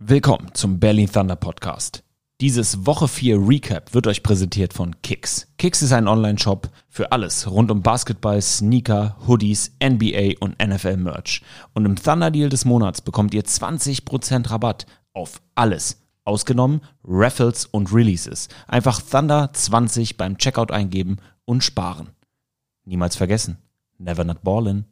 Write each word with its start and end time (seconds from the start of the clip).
Willkommen 0.00 0.54
zum 0.54 0.78
Berlin 0.78 1.10
Thunder 1.10 1.34
Podcast. 1.34 2.04
Dieses 2.40 2.86
Woche 2.86 3.08
4 3.08 3.36
Recap 3.36 3.94
wird 3.94 4.06
euch 4.06 4.22
präsentiert 4.22 4.72
von 4.72 4.94
Kicks. 5.02 5.48
Kicks 5.58 5.82
ist 5.82 5.92
ein 5.92 6.06
Online-Shop 6.06 6.70
für 6.88 7.10
alles 7.10 7.50
rund 7.50 7.72
um 7.72 7.82
Basketball, 7.82 8.40
Sneaker, 8.40 9.16
Hoodies, 9.26 9.72
NBA 9.82 10.34
und 10.38 10.56
NFL 10.64 10.98
Merch. 10.98 11.42
Und 11.74 11.84
im 11.84 11.96
Thunder 11.96 12.30
Deal 12.30 12.48
des 12.48 12.64
Monats 12.64 13.00
bekommt 13.00 13.34
ihr 13.34 13.42
20% 13.42 14.48
Rabatt 14.48 14.86
auf 15.14 15.42
alles. 15.56 16.00
Ausgenommen 16.22 16.80
Raffles 17.02 17.66
und 17.66 17.92
Releases. 17.92 18.48
Einfach 18.68 19.02
Thunder 19.02 19.50
20 19.52 20.16
beim 20.16 20.38
Checkout 20.38 20.70
eingeben 20.70 21.16
und 21.44 21.64
sparen. 21.64 22.10
Niemals 22.84 23.16
vergessen. 23.16 23.58
Never 23.98 24.22
not 24.22 24.44
ballin'. 24.44 24.84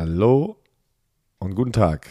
Hallo 0.00 0.54
und 1.40 1.56
guten 1.56 1.72
Tag. 1.72 2.08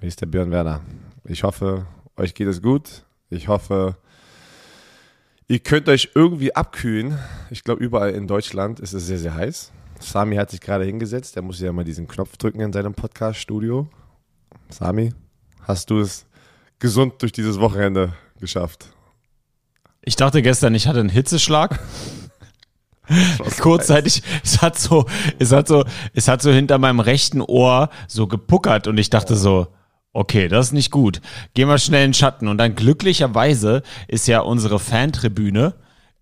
Hier 0.00 0.08
ist 0.08 0.20
der 0.20 0.26
Björn 0.26 0.50
Werner. 0.50 0.80
Ich 1.22 1.44
hoffe, 1.44 1.86
euch 2.16 2.34
geht 2.34 2.48
es 2.48 2.60
gut. 2.60 3.04
Ich 3.30 3.46
hoffe, 3.46 3.96
ihr 5.46 5.60
könnt 5.60 5.88
euch 5.88 6.10
irgendwie 6.16 6.56
abkühlen. 6.56 7.16
Ich 7.50 7.62
glaube, 7.62 7.84
überall 7.84 8.10
in 8.10 8.26
Deutschland 8.26 8.80
ist 8.80 8.94
es 8.94 9.06
sehr, 9.06 9.20
sehr 9.20 9.32
heiß. 9.32 9.70
Sami 10.00 10.34
hat 10.34 10.50
sich 10.50 10.60
gerade 10.60 10.84
hingesetzt. 10.84 11.36
Er 11.36 11.42
muss 11.42 11.60
ja 11.60 11.72
mal 11.72 11.84
diesen 11.84 12.08
Knopf 12.08 12.36
drücken 12.36 12.58
in 12.58 12.72
seinem 12.72 12.94
Podcast-Studio. 12.94 13.88
Sami, 14.70 15.12
hast 15.60 15.90
du 15.90 16.00
es 16.00 16.26
gesund 16.80 17.22
durch 17.22 17.30
dieses 17.30 17.60
Wochenende 17.60 18.12
geschafft? 18.40 18.92
Ich 20.02 20.16
dachte 20.16 20.42
gestern, 20.42 20.74
ich 20.74 20.88
hatte 20.88 20.98
einen 20.98 21.10
Hitzeschlag. 21.10 21.78
Kurzzeitig, 23.60 24.22
es 24.42 24.62
hat 24.62 24.78
so, 24.78 25.06
es 25.38 25.52
hat 25.52 25.68
so, 25.68 25.84
es 26.14 26.28
hat 26.28 26.42
so 26.42 26.50
hinter 26.50 26.78
meinem 26.78 27.00
rechten 27.00 27.40
Ohr 27.40 27.90
so 28.08 28.26
gepuckert 28.26 28.86
und 28.86 28.98
ich 28.98 29.10
dachte 29.10 29.36
so, 29.36 29.68
okay, 30.12 30.48
das 30.48 30.66
ist 30.66 30.72
nicht 30.72 30.90
gut. 30.90 31.20
Geh 31.54 31.64
mal 31.66 31.78
schnell 31.78 32.04
in 32.04 32.10
den 32.10 32.14
Schatten. 32.14 32.48
Und 32.48 32.58
dann 32.58 32.74
glücklicherweise 32.74 33.82
ist 34.08 34.26
ja 34.28 34.40
unsere 34.40 34.78
Fantribüne 34.78 35.74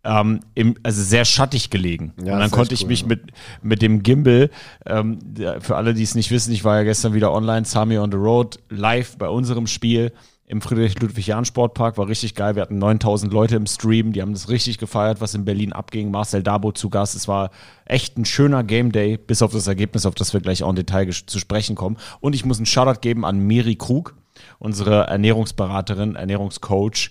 ähm, 0.04 0.40
im, 0.54 0.76
also 0.82 1.02
sehr 1.02 1.24
schattig 1.24 1.70
gelegen. 1.70 2.14
Ja, 2.24 2.34
und 2.34 2.40
dann 2.40 2.50
konnte 2.50 2.74
ich 2.74 2.82
cool, 2.82 2.88
mich 2.88 3.02
ja. 3.02 3.08
mit, 3.08 3.22
mit 3.62 3.82
dem 3.82 4.02
Gimbal, 4.02 4.50
ähm, 4.86 5.18
für 5.60 5.76
alle, 5.76 5.94
die 5.94 6.02
es 6.02 6.14
nicht 6.14 6.30
wissen, 6.30 6.52
ich 6.52 6.64
war 6.64 6.78
ja 6.78 6.82
gestern 6.82 7.14
wieder 7.14 7.32
online, 7.32 7.64
Sami 7.64 7.98
on 7.98 8.10
the 8.10 8.16
Road, 8.16 8.58
live 8.68 9.16
bei 9.18 9.28
unserem 9.28 9.66
Spiel 9.66 10.12
im 10.52 10.60
Friedrich-Ludwig-Jahn-Sportpark. 10.60 11.96
War 11.96 12.08
richtig 12.08 12.34
geil. 12.34 12.54
Wir 12.56 12.62
hatten 12.62 12.76
9000 12.76 13.32
Leute 13.32 13.56
im 13.56 13.66
Stream. 13.66 14.12
Die 14.12 14.20
haben 14.20 14.34
das 14.34 14.50
richtig 14.50 14.76
gefeiert, 14.76 15.22
was 15.22 15.34
in 15.34 15.46
Berlin 15.46 15.72
abging. 15.72 16.10
Marcel 16.10 16.42
Dabo 16.42 16.72
zu 16.72 16.90
Gast. 16.90 17.16
Es 17.16 17.26
war 17.26 17.50
echt 17.86 18.18
ein 18.18 18.26
schöner 18.26 18.62
Game 18.62 18.92
Day, 18.92 19.16
bis 19.16 19.40
auf 19.40 19.52
das 19.52 19.66
Ergebnis, 19.66 20.04
auf 20.04 20.14
das 20.14 20.34
wir 20.34 20.40
gleich 20.40 20.62
auch 20.62 20.68
im 20.68 20.76
Detail 20.76 21.10
zu 21.10 21.38
sprechen 21.38 21.74
kommen. 21.74 21.96
Und 22.20 22.34
ich 22.34 22.44
muss 22.44 22.58
einen 22.58 22.66
Shoutout 22.66 23.00
geben 23.00 23.24
an 23.24 23.38
Miri 23.38 23.76
Krug, 23.76 24.14
unsere 24.58 25.06
Ernährungsberaterin, 25.06 26.16
Ernährungscoach 26.16 27.10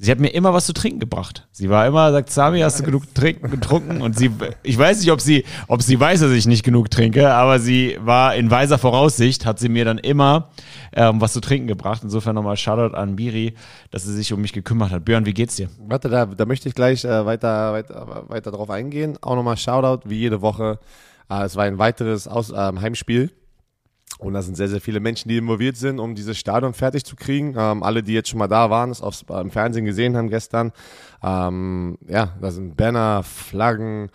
Sie 0.00 0.12
hat 0.12 0.20
mir 0.20 0.28
immer 0.28 0.54
was 0.54 0.64
zu 0.64 0.72
trinken 0.72 1.00
gebracht. 1.00 1.48
Sie 1.50 1.68
war 1.70 1.84
immer, 1.84 2.12
sagt 2.12 2.30
Sami, 2.30 2.60
hast 2.60 2.78
du 2.78 2.84
genug 2.84 3.12
trinken, 3.14 3.50
getrunken? 3.50 4.00
Und 4.00 4.16
sie, 4.16 4.30
ich 4.62 4.78
weiß 4.78 5.00
nicht, 5.00 5.10
ob 5.10 5.20
sie, 5.20 5.44
ob 5.66 5.82
sie 5.82 5.98
weiß, 5.98 6.20
dass 6.20 6.30
ich 6.30 6.46
nicht 6.46 6.62
genug 6.62 6.88
trinke, 6.88 7.32
aber 7.32 7.58
sie 7.58 7.98
war 8.00 8.36
in 8.36 8.48
weiser 8.48 8.78
Voraussicht, 8.78 9.44
hat 9.44 9.58
sie 9.58 9.68
mir 9.68 9.84
dann 9.84 9.98
immer 9.98 10.50
ähm, 10.92 11.20
was 11.20 11.32
zu 11.32 11.40
trinken 11.40 11.66
gebracht. 11.66 12.02
Insofern 12.04 12.36
nochmal 12.36 12.56
Shoutout 12.56 12.94
an 12.94 13.16
Biri, 13.16 13.54
dass 13.90 14.04
sie 14.04 14.14
sich 14.14 14.32
um 14.32 14.40
mich 14.40 14.52
gekümmert 14.52 14.92
hat. 14.92 15.04
Björn, 15.04 15.26
wie 15.26 15.34
geht's 15.34 15.56
dir? 15.56 15.68
Warte, 15.80 16.08
da, 16.08 16.26
da 16.26 16.46
möchte 16.46 16.68
ich 16.68 16.76
gleich 16.76 17.04
äh, 17.04 17.26
weiter, 17.26 17.72
weiter, 17.72 18.24
weiter 18.28 18.52
drauf 18.52 18.70
eingehen. 18.70 19.18
Auch 19.20 19.34
nochmal 19.34 19.56
Shoutout, 19.56 20.08
wie 20.08 20.18
jede 20.18 20.40
Woche. 20.42 20.78
Äh, 21.28 21.42
es 21.42 21.56
war 21.56 21.64
ein 21.64 21.78
weiteres 21.78 22.28
Aus, 22.28 22.50
äh, 22.50 22.54
Heimspiel 22.54 23.32
und 24.18 24.34
da 24.34 24.42
sind 24.42 24.56
sehr, 24.56 24.68
sehr 24.68 24.80
viele 24.80 24.98
Menschen, 24.98 25.28
die 25.28 25.36
involviert 25.36 25.76
sind, 25.76 26.00
um 26.00 26.16
dieses 26.16 26.36
Stadion 26.36 26.74
fertig 26.74 27.04
zu 27.04 27.14
kriegen. 27.14 27.54
Ähm, 27.56 27.84
alle, 27.84 28.02
die 28.02 28.12
jetzt 28.12 28.28
schon 28.28 28.40
mal 28.40 28.48
da 28.48 28.68
waren, 28.68 28.90
es 28.90 29.00
aufs, 29.00 29.24
äh, 29.30 29.40
im 29.40 29.50
Fernsehen 29.50 29.84
gesehen 29.84 30.16
haben 30.16 30.28
gestern. 30.28 30.72
Ähm, 31.22 31.98
ja, 32.08 32.34
da 32.40 32.50
sind 32.50 32.76
Banner, 32.76 33.22
Flaggen, 33.22 34.10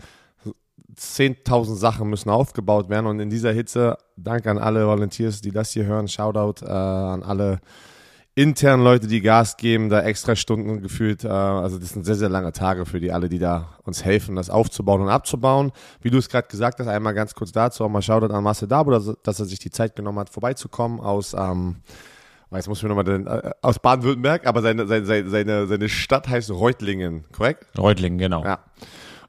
10.000 0.96 1.76
Sachen 1.76 2.10
müssen 2.10 2.30
aufgebaut 2.30 2.90
werden. 2.90 3.08
Und 3.08 3.20
in 3.22 3.30
dieser 3.30 3.54
Hitze, 3.54 3.98
danke 4.18 4.52
an 4.52 4.58
alle 4.58 4.86
Volunteers, 4.86 5.42
die 5.42 5.52
das 5.52 5.72
hier 5.72 5.86
hören. 5.86 6.10
Shoutout 6.10 6.66
äh, 6.66 6.70
an 6.70 7.24
alle 7.24 7.62
intern 8.36 8.84
Leute, 8.84 9.08
die 9.08 9.22
Gas 9.22 9.58
geben, 9.58 9.90
da 9.90 10.02
extra 10.02 10.36
Stunden 10.36 10.82
gefühlt. 10.82 11.24
Äh, 11.24 11.28
also 11.28 11.78
das 11.78 11.90
sind 11.90 12.06
sehr, 12.06 12.16
sehr 12.16 12.30
lange 12.30 12.52
Tage 12.52 12.86
für 12.86 13.00
die 13.00 13.12
alle, 13.12 13.30
die 13.30 13.40
da 13.40 13.78
uns 13.84 14.04
helfen, 14.04 14.36
das 14.36 14.50
aufzubauen 14.50 15.02
und 15.02 15.10
abzubauen. 15.10 15.72
Wie 16.02 16.10
du 16.10 16.18
es 16.18 16.30
gerade 16.30 16.48
gesagt 16.48 16.80
hast, 16.80 16.88
einmal 16.88 17.14
ganz 17.14 17.36
kurz 17.36 17.52
dazu, 17.52 17.84
auch 17.84 17.90
mal 17.90 18.02
Shoutout 18.02 18.34
an 18.34 18.44
Marcel 18.44 18.68
Dabo, 18.68 18.92
dass, 18.92 19.14
dass 19.24 19.40
er 19.40 19.46
sich 19.46 19.60
die 19.60 19.72
Zeit 19.72 19.96
genommen 19.96 20.20
hat, 20.20 20.30
vorbeizukommen 20.30 21.00
aus, 21.00 21.34
ähm, 21.34 21.78
jetzt 22.52 22.68
muss 22.68 22.80
ich 22.80 22.84
mir 22.84 22.90
nochmal 22.90 23.04
den, 23.04 23.28
äh, 23.28 23.52
aus 23.62 23.80
Baden-Württemberg, 23.80 24.48
aber 24.48 24.62
seine, 24.62 24.88
seine, 24.88 25.30
seine, 25.30 25.68
seine 25.68 25.90
Stadt 25.90 26.28
heißt 26.28 26.50
Reutlingen, 26.52 27.26
korrekt? 27.32 27.66
Reutlingen, 27.78 28.18
genau. 28.18 28.44
Ja. 28.44 28.60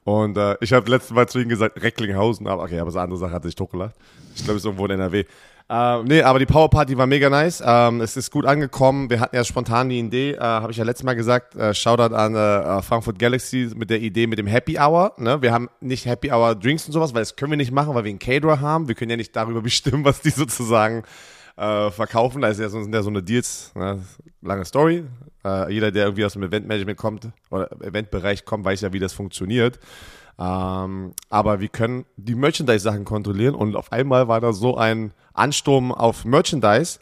Und 0.04 0.36
äh, 0.36 0.56
ich 0.60 0.72
habe 0.72 0.90
letztes 0.90 1.12
Mal 1.12 1.26
zu 1.28 1.38
ihm 1.38 1.48
gesagt, 1.48 1.82
Recklinghausen, 1.82 2.46
aber 2.46 2.62
okay, 2.62 2.78
aber 2.78 2.90
so 2.90 2.98
eine 2.98 3.04
andere 3.04 3.18
Sache 3.18 3.32
hat 3.32 3.42
sich 3.42 3.54
totgelacht. 3.54 3.94
Ich 4.34 4.44
glaube, 4.44 4.56
es 4.56 4.62
ist 4.62 4.66
irgendwo 4.66 4.84
in 4.84 4.92
NRW. 4.92 5.24
Äh, 5.68 6.02
nee, 6.02 6.20
aber 6.20 6.38
die 6.38 6.46
Power 6.46 6.68
Party 6.68 6.96
war 6.98 7.06
mega 7.06 7.30
nice. 7.30 7.62
Ähm, 7.64 8.02
es 8.02 8.16
ist 8.16 8.30
gut 8.30 8.44
angekommen. 8.44 9.08
Wir 9.08 9.20
hatten 9.20 9.34
ja 9.34 9.44
spontan 9.44 9.88
die 9.88 9.98
Idee, 9.98 10.32
äh, 10.32 10.40
habe 10.40 10.70
ich 10.72 10.76
ja 10.76 10.84
letztes 10.84 11.04
Mal 11.04 11.14
gesagt, 11.14 11.54
äh, 11.56 11.72
Shoutout 11.72 12.14
an 12.14 12.34
äh, 12.34 12.82
Frankfurt 12.82 13.18
Galaxy 13.18 13.70
mit 13.74 13.88
der 13.88 14.00
Idee 14.00 14.26
mit 14.26 14.38
dem 14.38 14.46
Happy 14.46 14.78
Hour. 14.78 15.14
Ne? 15.16 15.40
Wir 15.40 15.52
haben 15.52 15.70
nicht 15.80 16.04
Happy 16.04 16.30
Hour 16.30 16.54
Drinks 16.54 16.86
und 16.86 16.92
sowas, 16.92 17.14
weil 17.14 17.22
das 17.22 17.36
können 17.36 17.52
wir 17.52 17.56
nicht 17.56 17.72
machen, 17.72 17.94
weil 17.94 18.04
wir 18.04 18.10
einen 18.10 18.18
Caterer 18.18 18.60
haben. 18.60 18.88
Wir 18.88 18.94
können 18.94 19.10
ja 19.10 19.16
nicht 19.16 19.34
darüber 19.34 19.62
bestimmen, 19.62 20.04
was 20.04 20.20
die 20.20 20.30
sozusagen 20.30 21.02
äh, 21.56 21.90
verkaufen. 21.90 22.42
Da 22.42 22.48
ist 22.48 22.60
ja 22.60 22.68
so, 22.68 22.82
sind 22.82 22.94
ja 22.94 23.02
so 23.02 23.10
eine 23.10 23.22
Deals, 23.22 23.72
ne? 23.74 24.02
lange 24.42 24.66
Story. 24.66 25.04
Äh, 25.46 25.72
jeder, 25.72 25.90
der 25.90 26.04
irgendwie 26.04 26.26
aus 26.26 26.34
dem 26.34 26.42
Eventmanagement 26.42 26.98
kommt 26.98 27.28
oder 27.50 27.70
Eventbereich 27.80 28.44
kommt, 28.44 28.66
weiß 28.66 28.82
ja, 28.82 28.92
wie 28.92 28.98
das 28.98 29.14
funktioniert. 29.14 29.78
Ähm, 30.38 31.14
aber 31.30 31.60
wir 31.60 31.68
können 31.68 32.06
die 32.16 32.34
Merchandise-Sachen 32.34 33.04
kontrollieren 33.04 33.54
und 33.54 33.76
auf 33.76 33.92
einmal 33.92 34.26
war 34.28 34.40
da 34.40 34.52
so 34.52 34.76
ein 34.76 35.12
Ansturm 35.32 35.92
auf 35.92 36.24
Merchandise, 36.24 36.98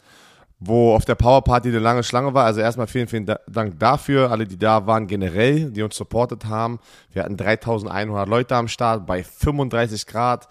wo 0.61 0.95
auf 0.95 1.05
der 1.05 1.15
Power 1.15 1.43
Party 1.43 1.71
eine 1.71 1.79
lange 1.79 2.03
Schlange 2.03 2.35
war. 2.35 2.45
Also 2.45 2.61
erstmal 2.61 2.87
vielen, 2.87 3.09
vielen 3.09 3.27
Dank 3.27 3.79
dafür, 3.79 4.31
alle, 4.31 4.47
die 4.47 4.59
da 4.59 4.87
waren, 4.87 5.07
generell, 5.07 5.71
die 5.71 5.83
uns 5.83 5.97
supportet 5.97 6.45
haben. 6.45 6.79
Wir 7.11 7.25
hatten 7.25 7.37
3100 7.37 8.29
Leute 8.29 8.55
am 8.57 8.69
Start 8.69 9.07
bei 9.07 9.25
35 9.25 10.07
Grad. 10.07 10.49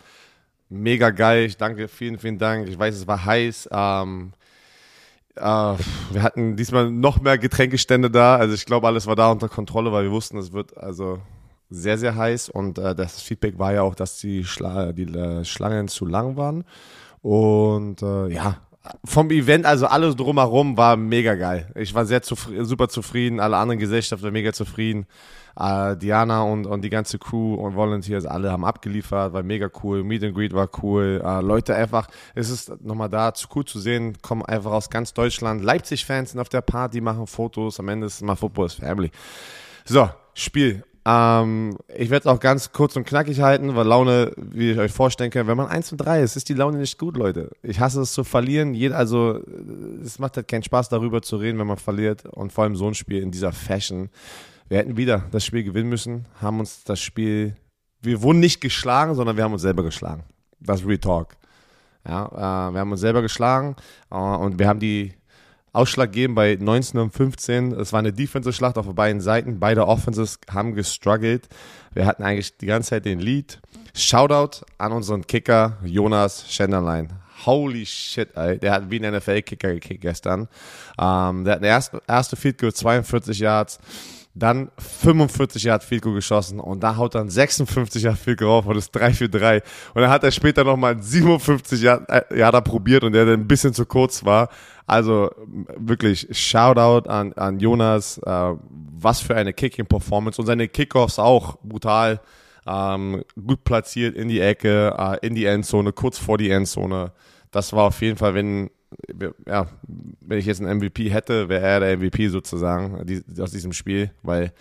Mega 0.69 1.11
geil. 1.11 1.45
Ich 1.45 1.57
danke, 1.57 1.87
vielen, 1.87 2.17
vielen 2.17 2.39
Dank. 2.39 2.67
Ich 2.67 2.79
weiß, 2.79 2.95
es 2.95 3.07
war 3.07 3.25
heiß. 3.25 3.69
Ähm, 3.71 4.33
äh, 5.35 5.41
wir 5.41 6.23
hatten 6.23 6.55
diesmal 6.55 6.89
noch 6.89 7.21
mehr 7.21 7.37
Getränkestände 7.37 8.09
da. 8.09 8.37
Also 8.37 8.55
ich 8.55 8.65
glaube, 8.65 8.87
alles 8.87 9.05
war 9.05 9.15
da 9.15 9.31
unter 9.31 9.49
Kontrolle, 9.49 9.91
weil 9.91 10.05
wir 10.05 10.11
wussten, 10.11 10.37
es 10.37 10.51
wird 10.51 10.77
also 10.77 11.19
sehr, 11.71 11.97
sehr 11.97 12.15
heiß 12.15 12.49
und 12.49 12.77
äh, 12.77 12.93
das 12.93 13.21
Feedback 13.21 13.57
war 13.57 13.73
ja 13.73 13.81
auch, 13.81 13.95
dass 13.95 14.19
die, 14.19 14.43
Schla 14.43 14.91
die 14.91 15.03
äh, 15.03 15.43
Schlangen 15.45 15.87
zu 15.87 16.05
lang 16.05 16.35
waren. 16.35 16.65
Und 17.21 18.01
äh, 18.01 18.27
ja, 18.27 18.57
vom 19.05 19.29
Event, 19.29 19.65
also 19.65 19.87
alles 19.87 20.15
drumherum 20.15 20.75
war 20.75 20.97
mega 20.97 21.35
geil. 21.35 21.71
Ich 21.75 21.93
war 21.93 22.05
sehr 22.05 22.21
zufrieden, 22.21 22.65
super 22.65 22.89
zufrieden, 22.89 23.39
alle 23.39 23.57
anderen 23.57 23.79
Gesellschaften 23.79 24.31
mega 24.31 24.53
zufrieden. 24.53 25.05
Äh, 25.57 25.95
Diana 25.97 26.43
und, 26.43 26.65
und 26.65 26.81
die 26.81 26.89
ganze 26.89 27.19
Crew 27.19 27.55
und 27.55 27.75
Volunteers, 27.75 28.25
alle 28.25 28.51
haben 28.51 28.65
abgeliefert, 28.65 29.33
war 29.33 29.43
mega 29.43 29.69
cool. 29.83 30.03
Meet 30.03 30.23
and 30.25 30.35
Greet 30.35 30.53
war 30.53 30.69
cool. 30.81 31.21
Äh, 31.23 31.41
Leute 31.41 31.75
einfach, 31.75 32.07
es 32.35 32.49
ist 32.49 32.81
nochmal 32.83 33.09
da, 33.09 33.33
zu 33.33 33.47
cool 33.55 33.65
zu 33.65 33.79
sehen, 33.79 34.17
kommen 34.21 34.43
einfach 34.43 34.71
aus 34.71 34.89
ganz 34.89 35.13
Deutschland. 35.13 35.63
Leipzig-Fans 35.63 36.31
sind 36.31 36.39
auf 36.39 36.49
der 36.49 36.61
Party, 36.61 37.01
machen 37.01 37.27
Fotos. 37.27 37.79
Am 37.79 37.87
Ende 37.87 38.07
ist 38.07 38.21
mal 38.21 38.35
Football 38.35 38.65
is 38.65 38.73
Family. 38.73 39.11
So, 39.85 40.09
Spiel. 40.33 40.83
Ähm, 41.03 41.77
ich 41.87 42.09
werde 42.09 42.27
es 42.29 42.33
auch 42.35 42.39
ganz 42.39 42.71
kurz 42.71 42.95
und 42.95 43.05
knackig 43.05 43.41
halten, 43.41 43.75
weil 43.75 43.87
Laune, 43.87 44.33
wie 44.37 44.71
ich 44.71 44.77
euch 44.77 44.91
vorstellen 44.91 45.31
kann, 45.31 45.47
wenn 45.47 45.57
man 45.57 45.67
1 45.67 45.91
und 45.93 45.97
3 45.97 46.21
ist, 46.21 46.35
ist 46.35 46.49
die 46.49 46.53
Laune 46.53 46.77
nicht 46.77 46.99
gut, 46.99 47.17
Leute. 47.17 47.49
Ich 47.63 47.79
hasse 47.79 48.01
es 48.01 48.13
zu 48.13 48.23
verlieren. 48.23 48.73
Jeder, 48.73 48.97
also, 48.97 49.39
es 50.03 50.19
macht 50.19 50.37
halt 50.37 50.47
keinen 50.47 50.63
Spaß, 50.63 50.89
darüber 50.89 51.21
zu 51.21 51.37
reden, 51.37 51.57
wenn 51.57 51.67
man 51.67 51.77
verliert. 51.77 52.25
Und 52.25 52.53
vor 52.53 52.65
allem 52.65 52.75
so 52.75 52.87
ein 52.87 52.93
Spiel 52.93 53.21
in 53.21 53.31
dieser 53.31 53.51
Fashion. 53.51 54.09
Wir 54.69 54.77
hätten 54.77 54.95
wieder 54.95 55.23
das 55.31 55.43
Spiel 55.43 55.63
gewinnen 55.63 55.89
müssen, 55.89 56.27
haben 56.39 56.59
uns 56.59 56.85
das 56.85 57.01
Spiel, 57.01 57.57
wir 58.01 58.21
wurden 58.21 58.39
nicht 58.39 58.61
geschlagen, 58.61 59.15
sondern 59.15 59.35
wir 59.35 59.43
haben 59.43 59.51
uns 59.53 59.61
selber 59.61 59.83
geschlagen. 59.83 60.23
Das 60.61 60.85
Retalk. 60.85 61.35
Ja, 62.07 62.25
äh, 62.27 62.73
wir 62.73 62.79
haben 62.79 62.91
uns 62.91 63.01
selber 63.01 63.21
geschlagen 63.21 63.75
äh, 64.09 64.15
und 64.15 64.59
wir 64.59 64.67
haben 64.67 64.79
die 64.79 65.13
ausschlaggebend 65.73 66.35
bei 66.35 66.57
19 66.59 66.99
und 66.99 67.11
15. 67.11 67.71
Es 67.73 67.93
war 67.93 67.99
eine 67.99 68.13
Defensive-Schlacht 68.13 68.77
auf 68.77 68.93
beiden 68.93 69.21
Seiten. 69.21 69.59
Beide 69.59 69.87
Offenses 69.87 70.39
haben 70.49 70.75
gestruggelt. 70.75 71.47
Wir 71.93 72.05
hatten 72.05 72.23
eigentlich 72.23 72.57
die 72.57 72.65
ganze 72.65 72.91
Zeit 72.91 73.05
den 73.05 73.19
Lead. 73.19 73.59
Shoutout 73.93 74.65
an 74.77 74.91
unseren 74.91 75.25
Kicker 75.27 75.77
Jonas 75.83 76.45
Schenderlein. 76.49 77.13
Holy 77.45 77.85
shit, 77.85 78.35
ey. 78.35 78.59
Der 78.59 78.71
hat 78.71 78.91
wie 78.91 79.03
ein 79.03 79.15
NFL-Kicker 79.15 79.73
gekickt 79.73 80.01
gestern. 80.01 80.47
Ähm, 80.99 81.43
der 81.43 81.53
hat 81.53 81.59
eine 81.59 81.67
erste, 81.67 82.01
erste 82.07 82.35
Field 82.35 82.59
Goal 82.59 82.73
42 82.73 83.39
Yards. 83.39 83.79
Dann 84.33 84.71
45 84.77 85.63
Yard 85.63 85.83
Field 85.83 86.03
Goal 86.03 86.15
geschossen 86.15 86.59
und 86.59 86.81
da 86.81 86.95
haut 86.95 87.15
dann 87.15 87.29
56 87.29 88.03
Yard 88.03 88.17
Field 88.17 88.39
Goal 88.39 88.49
rauf 88.49 88.65
und 88.65 88.77
ist 88.77 88.91
3 88.91 89.13
für 89.13 89.29
3. 89.29 89.61
Und 89.93 90.01
dann 90.01 90.09
hat 90.09 90.23
er 90.23 90.31
später 90.31 90.63
nochmal 90.63 91.01
57 91.01 91.81
Yard, 91.81 92.09
äh, 92.09 92.39
Yard 92.39 92.63
probiert 92.63 93.03
und 93.03 93.11
der 93.11 93.25
dann 93.25 93.41
ein 93.41 93.47
bisschen 93.47 93.73
zu 93.73 93.85
kurz 93.85 94.23
war. 94.23 94.49
Also 94.87 95.31
wirklich 95.77 96.27
Shoutout 96.31 97.09
an, 97.09 97.33
an 97.33 97.59
Jonas, 97.59 98.19
äh, 98.19 98.53
was 98.69 99.21
für 99.21 99.35
eine 99.35 99.53
Kicking-Performance 99.53 100.39
und 100.39 100.47
seine 100.47 100.67
Kickoffs 100.67 101.19
auch 101.19 101.57
brutal. 101.63 102.21
Ähm, 102.67 103.23
gut 103.43 103.63
platziert 103.63 104.15
in 104.15 104.27
die 104.27 104.39
Ecke, 104.39 104.95
äh, 104.97 105.25
in 105.25 105.33
die 105.33 105.45
Endzone, 105.45 105.93
kurz 105.93 106.17
vor 106.17 106.37
die 106.37 106.51
Endzone. 106.51 107.11
Das 107.49 107.73
war 107.73 107.85
auf 107.85 108.01
jeden 108.01 108.17
Fall, 108.17 108.33
wenn 108.33 108.69
ja, 109.47 109.67
wenn 110.21 110.39
ich 110.39 110.45
jetzt 110.45 110.61
einen 110.61 110.77
MVP 110.77 111.09
hätte, 111.09 111.49
wäre 111.49 111.65
er 111.65 111.79
der 111.79 111.97
MVP 111.97 112.27
sozusagen 112.27 113.05
aus 113.39 113.51
diesem 113.51 113.73
Spiel, 113.73 114.11
weil 114.21 114.51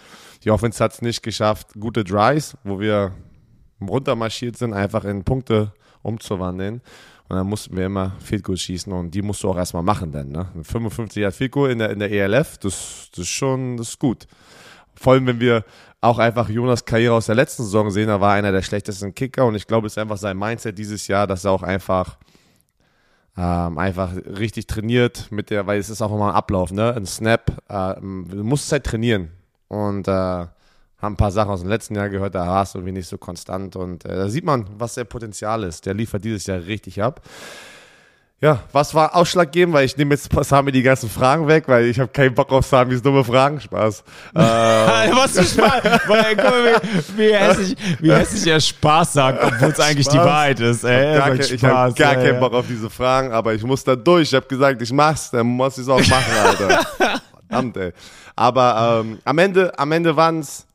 die 0.44 0.50
Offense 0.50 0.82
hat 0.82 0.92
es 0.92 1.02
nicht 1.02 1.22
geschafft, 1.22 1.68
gute 1.78 2.04
Drives, 2.04 2.56
wo 2.64 2.80
wir 2.80 3.12
runtermarschiert 3.80 4.56
sind, 4.56 4.72
einfach 4.72 5.04
in 5.04 5.24
Punkte 5.24 5.72
umzuwandeln. 6.02 6.80
Und 7.28 7.36
dann 7.36 7.46
mussten 7.46 7.76
wir 7.76 7.86
immer 7.86 8.16
Field 8.18 8.42
Goal 8.42 8.56
schießen 8.56 8.92
und 8.92 9.12
die 9.12 9.22
musst 9.22 9.42
du 9.44 9.48
auch 9.48 9.56
erstmal 9.56 9.84
machen 9.84 10.10
dann. 10.10 10.30
Ne? 10.30 10.48
55 10.62 11.20
Jahre 11.22 11.32
Field 11.32 11.52
Goal 11.52 11.70
in 11.70 11.78
der, 11.78 11.90
in 11.90 12.00
der 12.00 12.10
ELF, 12.10 12.58
das, 12.58 13.08
das 13.12 13.20
ist 13.20 13.28
schon 13.28 13.76
das 13.76 13.90
ist 13.90 13.98
gut. 14.00 14.26
Vor 14.96 15.12
allem, 15.12 15.26
wenn 15.26 15.40
wir 15.40 15.64
auch 16.00 16.18
einfach 16.18 16.48
Jonas 16.48 16.84
Karriere 16.84 17.14
aus 17.14 17.26
der 17.26 17.36
letzten 17.36 17.62
Saison 17.62 17.90
sehen, 17.90 18.08
da 18.08 18.20
war 18.20 18.34
einer 18.34 18.50
der 18.50 18.62
schlechtesten 18.62 19.14
Kicker 19.14 19.46
und 19.46 19.54
ich 19.54 19.66
glaube, 19.66 19.86
es 19.86 19.92
ist 19.92 19.98
einfach 19.98 20.16
sein 20.16 20.36
Mindset 20.36 20.76
dieses 20.76 21.06
Jahr, 21.06 21.26
dass 21.26 21.44
er 21.44 21.52
auch 21.52 21.62
einfach 21.62 22.18
ähm, 23.40 23.78
einfach 23.78 24.12
richtig 24.14 24.66
trainiert 24.66 25.28
mit 25.30 25.48
der, 25.48 25.66
weil 25.66 25.78
es 25.78 25.88
ist 25.88 26.02
auch 26.02 26.12
immer 26.12 26.28
ein 26.28 26.34
Ablauf, 26.34 26.72
ne? 26.72 26.94
Ein 26.94 27.06
Snap. 27.06 27.50
Äh, 27.70 27.94
du 27.98 28.44
musst 28.44 28.70
halt 28.70 28.84
trainieren. 28.84 29.30
Und 29.68 30.08
äh, 30.08 30.12
haben 30.12 30.50
ein 31.00 31.16
paar 31.16 31.30
Sachen 31.30 31.50
aus 31.50 31.60
dem 31.60 31.70
letzten 31.70 31.94
Jahr 31.94 32.10
gehört, 32.10 32.34
da 32.34 32.46
war 32.46 32.64
es 32.64 32.74
irgendwie 32.74 32.92
nicht 32.92 33.08
so 33.08 33.16
konstant. 33.16 33.76
Und 33.76 34.04
äh, 34.04 34.14
da 34.14 34.28
sieht 34.28 34.44
man, 34.44 34.66
was 34.76 34.94
der 34.94 35.04
Potenzial 35.04 35.64
ist. 35.64 35.86
Der 35.86 35.94
liefert 35.94 36.22
dieses 36.22 36.44
Jahr 36.46 36.66
richtig 36.66 37.02
ab. 37.02 37.22
Ja, 38.42 38.62
was 38.72 38.94
war 38.94 39.14
ausschlaggebend? 39.14 39.74
Weil 39.74 39.84
ich 39.84 39.98
nehme 39.98 40.14
jetzt 40.14 40.30
Sami 40.44 40.72
die 40.72 40.82
ganzen 40.82 41.10
Fragen 41.10 41.46
weg, 41.46 41.64
weil 41.66 41.84
ich 41.84 42.00
habe 42.00 42.10
keinen 42.10 42.34
Bock 42.34 42.50
auf 42.52 42.64
Samis 42.64 43.02
dumme 43.02 43.22
Fragen. 43.22 43.60
Spaß. 43.60 44.02
ähm. 44.34 44.42
was 45.14 45.32
für 45.38 45.44
Spaß? 45.44 46.08
weil, 46.08 46.36
guck 46.36 46.44
mal, 46.44 46.80
wie, 46.82 47.18
wie, 47.18 47.34
hässlich, 47.34 47.76
wie 48.00 48.10
hässlich 48.10 48.46
er 48.46 48.58
Spaß 48.58 49.12
sagt, 49.12 49.44
obwohl 49.44 49.68
es 49.68 49.80
eigentlich 49.80 50.08
die 50.08 50.16
Wahrheit 50.16 50.58
ist. 50.58 50.84
Ey, 50.84 51.18
gar 51.18 51.28
kein, 51.28 51.40
ich 51.40 51.64
habe 51.64 51.92
gar 51.92 52.14
ja, 52.14 52.22
keinen 52.22 52.40
Bock 52.40 52.54
auf 52.54 52.66
diese 52.66 52.88
Fragen, 52.88 53.30
aber 53.30 53.52
ich 53.52 53.62
muss 53.62 53.84
da 53.84 53.94
durch. 53.94 54.28
Ich 54.28 54.34
habe 54.34 54.46
gesagt, 54.46 54.80
ich 54.80 54.92
mach's, 54.92 55.30
dann 55.30 55.46
muss 55.46 55.76
ich 55.76 55.82
es 55.82 55.88
auch 55.90 55.98
machen, 56.08 56.32
Alter. 56.42 56.80
Verdammt, 57.46 57.76
ey. 57.76 57.92
Aber 58.36 59.02
ähm, 59.04 59.18
am 59.22 59.36
Ende, 59.36 59.78
am 59.78 59.92
Ende 59.92 60.16
waren's. 60.16 60.66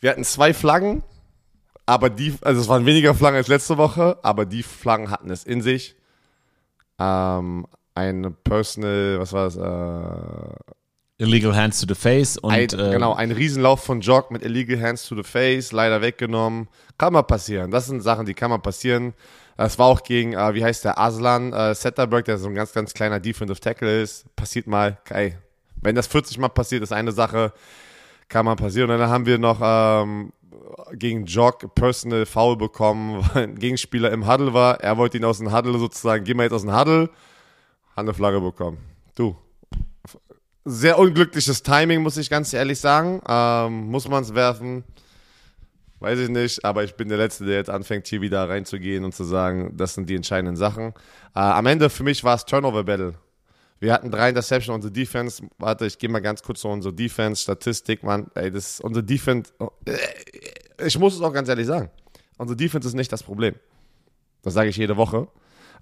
wir 0.00 0.10
hatten 0.10 0.24
zwei 0.24 0.52
Flaggen, 0.52 1.02
aber 1.86 2.10
die, 2.10 2.34
also 2.42 2.60
es 2.60 2.68
waren 2.68 2.84
weniger 2.84 3.14
Flaggen 3.14 3.38
als 3.38 3.48
letzte 3.48 3.78
Woche, 3.78 4.18
aber 4.22 4.44
die 4.44 4.62
Flaggen 4.62 5.10
hatten 5.10 5.30
es 5.30 5.44
in 5.44 5.62
sich 5.62 5.96
ähm, 7.02 7.66
ein 7.94 8.36
Personal, 8.44 9.18
was 9.18 9.32
war 9.32 9.44
das? 9.44 9.56
Äh, 9.56 10.72
Illegal 11.18 11.54
Hands 11.54 11.78
to 11.78 11.86
the 11.86 11.94
Face 11.94 12.36
und 12.36 12.52
ein, 12.52 12.62
äh, 12.62 12.90
genau 12.90 13.14
ein 13.14 13.30
Riesenlauf 13.30 13.84
von 13.84 14.00
Jock 14.00 14.30
mit 14.30 14.42
Illegal 14.42 14.80
Hands 14.80 15.06
to 15.06 15.14
the 15.14 15.22
Face 15.22 15.70
leider 15.70 16.00
weggenommen. 16.00 16.68
Kann 16.98 17.12
mal 17.12 17.22
passieren. 17.22 17.70
Das 17.70 17.86
sind 17.86 18.00
Sachen 18.00 18.26
die 18.26 18.34
kann 18.34 18.50
mal 18.50 18.58
passieren. 18.58 19.14
Es 19.56 19.78
war 19.78 19.86
auch 19.86 20.02
gegen 20.02 20.32
äh, 20.32 20.54
wie 20.54 20.64
heißt 20.64 20.84
der 20.84 20.98
Aslan 20.98 21.52
äh, 21.52 21.74
Setterberg 21.74 22.24
der 22.24 22.38
so 22.38 22.48
ein 22.48 22.54
ganz 22.54 22.72
ganz 22.72 22.92
kleiner 22.92 23.20
Defensive 23.20 23.60
Tackle 23.60 24.02
ist. 24.02 24.34
Passiert 24.34 24.66
mal 24.66 24.98
ey, 25.10 25.36
wenn 25.80 25.94
das 25.94 26.08
40 26.08 26.38
mal 26.38 26.48
passiert 26.48 26.82
ist 26.82 26.92
eine 26.92 27.12
Sache 27.12 27.52
kann 28.32 28.46
mal 28.46 28.56
passieren. 28.56 28.90
Und 28.90 28.98
dann 28.98 29.10
haben 29.10 29.26
wir 29.26 29.38
noch 29.38 29.60
ähm, 29.62 30.32
gegen 30.94 31.26
Jock 31.26 31.74
Personal 31.74 32.26
Foul 32.26 32.56
bekommen, 32.56 33.24
weil 33.34 33.44
ein 33.44 33.58
Gegenspieler 33.58 34.10
im 34.10 34.26
Huddle 34.26 34.54
war. 34.54 34.80
Er 34.80 34.96
wollte 34.96 35.18
ihn 35.18 35.24
aus 35.24 35.38
dem 35.38 35.52
Huddle 35.52 35.78
sozusagen, 35.78 36.24
geh 36.24 36.34
mal 36.34 36.44
jetzt 36.44 36.52
aus 36.52 36.62
dem 36.62 36.76
Huddle, 36.76 37.10
hat 37.90 37.98
eine 37.98 38.14
Flagge 38.14 38.40
bekommen. 38.40 38.78
Du. 39.14 39.36
Sehr 40.64 40.98
unglückliches 40.98 41.62
Timing, 41.62 42.02
muss 42.02 42.16
ich 42.16 42.30
ganz 42.30 42.52
ehrlich 42.52 42.78
sagen. 42.78 43.20
Ähm, 43.26 43.90
muss 43.90 44.08
man 44.08 44.22
es 44.22 44.32
werfen? 44.32 44.84
Weiß 45.98 46.18
ich 46.18 46.28
nicht, 46.28 46.64
aber 46.64 46.82
ich 46.84 46.94
bin 46.94 47.08
der 47.08 47.18
Letzte, 47.18 47.44
der 47.44 47.56
jetzt 47.56 47.70
anfängt, 47.70 48.06
hier 48.08 48.20
wieder 48.20 48.48
reinzugehen 48.48 49.04
und 49.04 49.14
zu 49.14 49.24
sagen, 49.24 49.76
das 49.76 49.94
sind 49.94 50.08
die 50.08 50.16
entscheidenden 50.16 50.56
Sachen. 50.56 50.94
Äh, 51.34 51.40
am 51.40 51.66
Ende 51.66 51.90
für 51.90 52.02
mich 52.02 52.24
war 52.24 52.34
es 52.34 52.44
Turnover 52.44 52.82
Battle. 52.84 53.14
Wir 53.82 53.92
hatten 53.92 54.12
drei 54.12 54.28
Interceptions, 54.28 54.76
unsere 54.76 54.92
Defense, 54.92 55.42
warte, 55.58 55.86
ich 55.86 55.98
gehe 55.98 56.08
mal 56.08 56.20
ganz 56.20 56.42
kurz 56.42 56.60
zu 56.60 56.68
unserer 56.68 56.92
Defense-Statistik, 56.92 58.04
Mann, 58.04 58.28
ey, 58.36 58.48
das, 58.50 58.80
unsere 58.80 59.04
Defense, 59.04 59.52
oh, 59.58 59.70
äh, 59.86 59.96
ich 60.84 60.98
muss 60.98 61.14
es 61.14 61.20
auch 61.20 61.32
ganz 61.32 61.48
ehrlich 61.48 61.66
sagen, 61.66 61.90
unsere 62.38 62.56
Defense 62.56 62.88
ist 62.88 62.94
nicht 62.94 63.12
das 63.12 63.22
Problem. 63.22 63.54
Das 64.42 64.54
sage 64.54 64.70
ich 64.70 64.76
jede 64.76 64.96
Woche. 64.96 65.28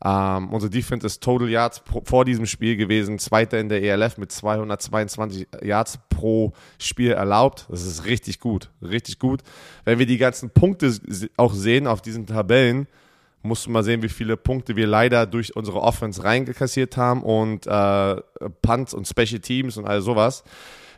Ähm, 0.03 0.49
unsere 0.51 0.71
Defense 0.71 1.07
ist 1.07 1.23
Total 1.23 1.49
Yards 1.49 1.81
pro, 1.81 2.03
vor 2.05 2.25
diesem 2.25 2.47
Spiel 2.47 2.77
gewesen, 2.77 3.19
zweiter 3.19 3.59
in 3.59 3.69
der 3.69 3.83
ELF 3.83 4.17
mit 4.17 4.33
222 4.33 5.47
Yards 5.63 5.99
pro 6.09 6.53
Spiel 6.79 7.13
erlaubt. 7.13 7.67
Das 7.69 7.85
ist 7.85 8.07
richtig 8.07 8.41
gut, 8.41 8.71
richtig 8.81 9.19
gut. 9.19 9.43
Wenn 9.85 9.99
wir 9.99 10.07
die 10.07 10.17
ganzen 10.17 10.51
Punkte 10.51 10.95
auch 11.37 11.53
sehen 11.53 11.87
auf 11.87 12.01
diesen 12.01 12.27
Tabellen, 12.27 12.87
musst 13.43 13.67
du 13.67 13.71
mal 13.71 13.83
sehen, 13.83 14.03
wie 14.03 14.09
viele 14.09 14.37
Punkte 14.37 14.77
wir 14.77 14.87
leider 14.87 15.27
durch 15.27 15.55
unsere 15.55 15.81
Offense 15.81 16.25
reingekassiert 16.25 16.97
haben 16.97 17.23
und 17.23 17.67
äh, 17.67 18.17
Punts 18.63 18.95
und 18.95 19.07
Special 19.07 19.41
Teams 19.41 19.77
und 19.77 19.87
all 19.87 20.01
sowas. 20.01 20.45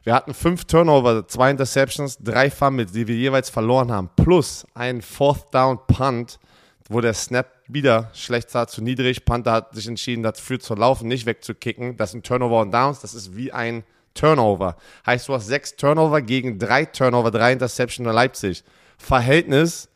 Wir 0.04 0.14
hatten 0.14 0.34
fünf 0.34 0.64
Turnover, 0.64 1.28
zwei 1.28 1.50
Interceptions, 1.52 2.18
drei 2.18 2.50
Fumbles, 2.50 2.90
die 2.90 3.06
wir 3.06 3.14
jeweils 3.14 3.50
verloren 3.50 3.92
haben, 3.92 4.10
plus 4.16 4.66
ein 4.74 5.00
Fourth 5.00 5.54
Down 5.54 5.78
Punt, 5.86 6.40
wo 6.88 7.00
der 7.00 7.14
Snap 7.14 7.46
wieder 7.68 8.10
schlecht 8.12 8.50
sah, 8.50 8.66
zu 8.66 8.82
niedrig. 8.82 9.24
Panther 9.24 9.52
hat 9.52 9.74
sich 9.74 9.86
entschieden, 9.86 10.24
dafür 10.24 10.58
zu 10.58 10.74
laufen, 10.74 11.06
nicht 11.06 11.24
wegzukicken. 11.24 11.96
Das 11.96 12.10
sind 12.10 12.26
Turnover 12.26 12.60
und 12.60 12.72
Downs, 12.72 13.00
das 13.00 13.14
ist 13.14 13.36
wie 13.36 13.52
ein 13.52 13.84
Turnover. 14.14 14.76
Heißt, 15.06 15.28
du 15.28 15.34
hast 15.34 15.46
sechs 15.46 15.76
Turnover 15.76 16.20
gegen 16.20 16.58
drei 16.58 16.84
Turnover, 16.84 17.30
drei 17.30 17.52
Interceptions 17.52 18.06
in 18.06 18.12
Leipzig. 18.12 18.64
Verhältnis 18.98 19.88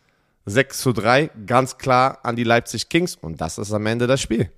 6 0.47 0.79
zu 0.79 0.93
3, 0.93 1.31
ganz 1.45 1.77
klar 1.77 2.21
an 2.23 2.37
die 2.37 2.45
Leipzig 2.45 2.89
Kings. 2.89 3.17
Und 3.17 3.41
das 3.41 3.59
ist 3.59 3.73
am 3.73 3.85
Ende 3.87 4.07
das 4.07 4.21
Spiel. 4.21 4.51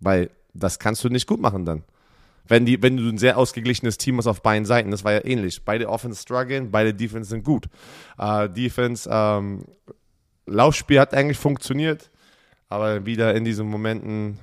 Weil 0.00 0.30
das 0.52 0.80
kannst 0.80 1.04
du 1.04 1.08
nicht 1.08 1.28
gut 1.28 1.40
machen 1.40 1.64
dann. 1.64 1.84
Wenn, 2.48 2.64
die, 2.64 2.82
wenn 2.82 2.96
du 2.96 3.08
ein 3.08 3.18
sehr 3.18 3.38
ausgeglichenes 3.38 3.98
Team 3.98 4.16
hast 4.16 4.26
auf 4.26 4.42
beiden 4.42 4.64
Seiten, 4.64 4.90
das 4.90 5.04
war 5.04 5.12
ja 5.12 5.24
ähnlich. 5.24 5.64
Beide 5.64 5.88
Offense 5.88 6.22
strugglen, 6.22 6.70
beide 6.70 6.94
Defense 6.94 7.30
sind 7.30 7.44
gut. 7.44 7.66
Äh, 8.18 8.48
Defense, 8.48 9.08
ähm, 9.12 9.64
Laufspiel 10.46 10.98
hat 10.98 11.14
eigentlich 11.14 11.38
funktioniert, 11.38 12.10
aber 12.68 13.06
wieder 13.06 13.34
in 13.34 13.44
diesen 13.44 13.68
Momenten, 13.68 14.38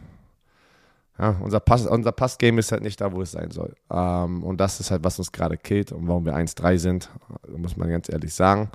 ja, 1.17 1.35
unser, 1.41 1.59
Pass, 1.59 1.85
unser 1.87 2.11
Passgame 2.11 2.59
ist 2.59 2.71
halt 2.71 2.83
nicht 2.83 3.01
da, 3.01 3.11
wo 3.11 3.21
es 3.21 3.31
sein 3.31 3.51
soll. 3.51 3.73
Ähm, 3.91 4.43
und 4.43 4.57
das 4.57 4.79
ist 4.79 4.91
halt, 4.91 5.03
was 5.03 5.17
uns 5.17 5.31
gerade 5.31 5.57
killt 5.57 5.91
und 5.91 6.07
warum 6.07 6.25
wir 6.25 6.35
1-3 6.35 6.77
sind, 6.77 7.09
muss 7.47 7.77
man 7.77 7.89
ganz 7.89 8.09
ehrlich 8.09 8.33
sagen. 8.33 8.69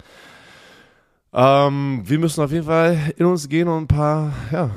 Ähm, 1.32 2.02
wir 2.04 2.18
müssen 2.18 2.42
auf 2.42 2.50
jeden 2.50 2.66
Fall 2.66 3.12
in 3.16 3.26
uns 3.26 3.48
gehen 3.48 3.68
und 3.68 3.84
ein 3.84 3.88
paar 3.88 4.32
ja, 4.50 4.70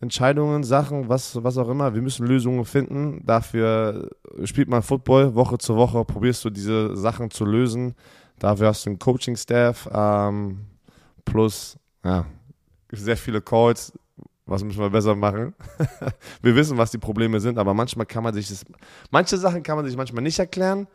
Entscheidungen, 0.00 0.62
Sachen, 0.62 1.08
was, 1.08 1.42
was 1.42 1.58
auch 1.58 1.68
immer. 1.68 1.94
Wir 1.94 2.02
müssen 2.02 2.26
Lösungen 2.26 2.64
finden. 2.64 3.22
Dafür 3.26 4.10
spielt 4.44 4.68
man 4.68 4.82
Football 4.82 5.34
Woche 5.34 5.58
zu 5.58 5.76
Woche, 5.76 6.04
probierst 6.04 6.44
du 6.44 6.50
diese 6.50 6.96
Sachen 6.96 7.30
zu 7.30 7.44
lösen. 7.44 7.94
Dafür 8.38 8.68
hast 8.68 8.86
du 8.86 8.90
einen 8.90 8.98
Coaching-Staff 8.98 9.88
ähm, 9.92 10.66
plus 11.24 11.76
ja, 12.04 12.26
sehr 12.92 13.16
viele 13.16 13.40
Calls. 13.40 13.92
Was 14.46 14.62
müssen 14.62 14.80
wir 14.80 14.90
besser 14.90 15.14
machen? 15.14 15.54
wir 16.42 16.54
wissen, 16.54 16.78
was 16.78 16.90
die 16.90 16.98
Probleme 16.98 17.40
sind, 17.40 17.58
aber 17.58 17.74
manchmal 17.74 18.06
kann 18.06 18.22
man 18.22 18.32
sich 18.32 18.48
das, 18.48 18.64
manche 19.10 19.36
Sachen 19.36 19.62
kann 19.62 19.76
man 19.76 19.84
sich 19.84 19.96
manchmal 19.96 20.22
nicht 20.22 20.38
erklären. 20.38 20.86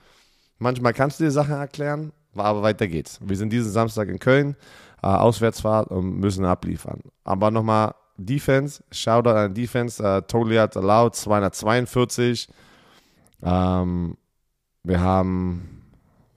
Manchmal 0.59 0.93
kannst 0.93 1.19
du 1.19 1.25
dir 1.25 1.31
Sachen 1.31 1.53
erklären 1.53 2.13
aber 2.35 2.61
weiter 2.61 2.87
geht's. 2.87 3.19
Wir 3.21 3.37
sind 3.37 3.51
diesen 3.51 3.71
Samstag 3.71 4.09
in 4.09 4.19
Köln, 4.19 4.55
äh, 5.01 5.07
Auswärtsfahrt 5.07 5.89
und 5.89 6.19
müssen 6.19 6.45
abliefern. 6.45 7.01
Aber 7.23 7.51
nochmal 7.51 7.93
Defense, 8.17 8.83
Shoutout 8.91 9.29
an 9.29 9.53
Defense, 9.53 10.03
äh, 10.03 10.21
totally 10.23 10.57
hat 10.57 10.75
allowed 10.77 11.15
242. 11.15 12.47
Ähm, 13.41 14.17
wir 14.83 14.99
haben, 14.99 15.81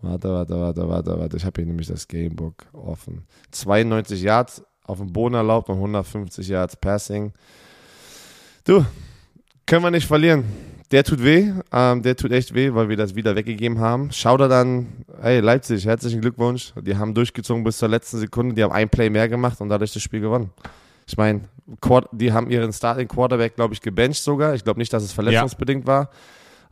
warte, 0.01 0.29
warte, 0.31 0.61
warte, 0.61 0.89
warte, 0.89 1.19
warte, 1.19 1.37
ich 1.37 1.45
habe 1.45 1.61
hier 1.61 1.67
nämlich 1.67 1.89
das 1.89 2.09
Gamebook 2.09 2.67
offen. 2.73 3.27
92 3.51 4.23
Yards 4.23 4.63
auf 4.85 4.99
dem 4.99 5.13
Boden 5.13 5.35
erlaubt 5.35 5.69
und 5.69 5.77
150 5.77 6.49
Yards 6.49 6.77
Passing. 6.77 7.33
Du, 8.65 8.85
können 9.67 9.85
wir 9.85 9.91
nicht 9.91 10.07
verlieren 10.07 10.45
der 10.91 11.05
tut 11.05 11.23
weh. 11.23 11.53
Ähm, 11.73 12.03
der 12.03 12.17
tut 12.17 12.33
echt 12.33 12.55
weh, 12.55 12.73
weil 12.75 12.89
wir 12.89 12.97
das 12.97 13.15
wieder 13.15 13.35
weggegeben 13.35 13.79
haben. 13.79 14.11
Da 14.23 14.49
dann, 14.49 14.87
hey 15.21 15.41
Leipzig, 15.41 15.87
herzlichen 15.87 16.21
Glückwunsch. 16.21 16.73
Die 16.81 16.97
haben 16.97 17.15
durchgezogen 17.15 17.65
bis 17.65 17.79
zur 17.79 17.89
letzten 17.89 18.19
Sekunde. 18.19 18.55
Die 18.55 18.63
haben 18.63 18.73
ein 18.73 18.89
Play 18.89 19.11
mehr 19.11 19.29
gemacht 19.29 19.61
und 19.61 19.69
dadurch 19.69 19.93
das 19.93 20.03
Spiel 20.03 20.21
gewonnen. 20.21 20.51
Ich 21.07 21.17
meine, 21.17 21.43
die 22.13 22.33
haben 22.33 22.51
ihren 22.51 22.73
Starting 22.73 23.09
Quarterback, 23.09 23.57
glaube 23.57 23.75
ich, 23.75 23.81
gebencht 23.81 24.23
sogar. 24.23 24.55
Ich 24.55 24.65
glaube 24.65 24.79
nicht, 24.79 24.93
dass 24.93 25.03
es 25.03 25.13
verletzungsbedingt 25.13 25.87
ja. 25.87 25.89
war. 25.89 26.11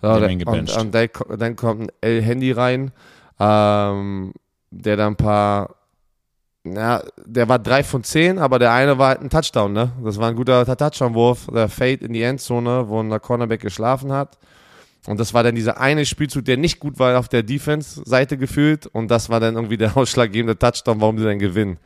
Der 0.02 0.28
ihn 0.28 0.42
und, 0.42 0.76
und 0.76 0.94
dann, 0.94 1.08
dann 1.38 1.56
kommt 1.56 1.82
ein 1.82 1.88
El 2.02 2.22
Handy 2.22 2.52
rein, 2.52 2.92
ähm, 3.40 4.34
der 4.70 4.96
dann 4.96 5.14
ein 5.14 5.16
paar, 5.16 5.76
ja, 6.64 7.02
der 7.24 7.48
war 7.48 7.58
drei 7.58 7.82
von 7.82 8.04
zehn, 8.04 8.38
aber 8.38 8.58
der 8.58 8.72
eine 8.72 8.98
war 8.98 9.08
halt 9.08 9.22
ein 9.22 9.30
Touchdown, 9.30 9.72
ne? 9.72 9.92
Das 10.04 10.18
war 10.18 10.28
ein 10.28 10.36
guter 10.36 10.64
Touchdown-Wurf, 10.64 11.46
der 11.52 11.68
Fade 11.68 12.04
in 12.04 12.12
die 12.12 12.22
Endzone, 12.22 12.88
wo 12.88 13.00
ein 13.00 13.20
Cornerback 13.20 13.60
geschlafen 13.60 14.12
hat. 14.12 14.38
Und 15.06 15.20
das 15.20 15.34
war 15.34 15.42
dann 15.42 15.54
dieser 15.54 15.80
eine 15.80 16.06
Spielzug, 16.06 16.44
der 16.44 16.56
nicht 16.56 16.80
gut 16.80 16.98
war 16.98 17.18
auf 17.18 17.28
der 17.28 17.42
Defense-Seite 17.42 18.38
gefühlt. 18.38 18.86
Und 18.86 19.10
das 19.10 19.28
war 19.28 19.40
dann 19.40 19.54
irgendwie 19.54 19.76
der 19.76 19.96
ausschlaggebende 19.96 20.58
Touchdown, 20.58 21.00
warum 21.00 21.18
sie 21.18 21.24
dann 21.24 21.38
gewinnen. 21.38 21.78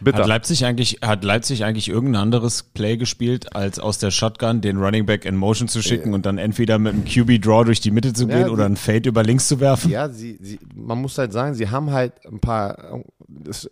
Bitter. 0.00 0.18
Hat 0.18 0.26
Leipzig 0.26 0.64
eigentlich, 0.64 0.98
hat 1.02 1.24
Leipzig 1.24 1.64
eigentlich 1.64 1.88
irgendein 1.88 2.22
anderes 2.22 2.62
Play 2.62 2.96
gespielt, 2.96 3.54
als 3.54 3.78
aus 3.78 3.98
der 3.98 4.10
Shotgun 4.10 4.60
den 4.60 4.78
Running 4.78 5.06
Back 5.06 5.24
in 5.24 5.36
Motion 5.36 5.68
zu 5.68 5.82
schicken 5.82 6.14
und 6.14 6.26
dann 6.26 6.38
entweder 6.38 6.78
mit 6.78 6.94
einem 6.94 7.04
QB-Draw 7.04 7.64
durch 7.64 7.80
die 7.80 7.90
Mitte 7.90 8.12
zu 8.12 8.26
gehen 8.26 8.48
oder 8.48 8.64
einen 8.64 8.76
Fade 8.76 9.08
über 9.08 9.22
links 9.22 9.48
zu 9.48 9.60
werfen? 9.60 9.90
Ja, 9.90 10.08
sie, 10.08 10.38
sie, 10.40 10.58
man 10.74 10.98
muss 10.98 11.16
halt 11.18 11.32
sagen, 11.32 11.54
sie 11.54 11.70
haben 11.70 11.90
halt 11.92 12.12
ein 12.26 12.40
paar. 12.40 13.02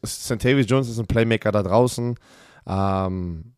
Santavius 0.02 0.66
Jones 0.68 0.88
ist 0.88 0.98
ein 0.98 1.06
Playmaker 1.06 1.52
da 1.52 1.62
draußen. 1.62 2.16
Ähm, 2.66 3.54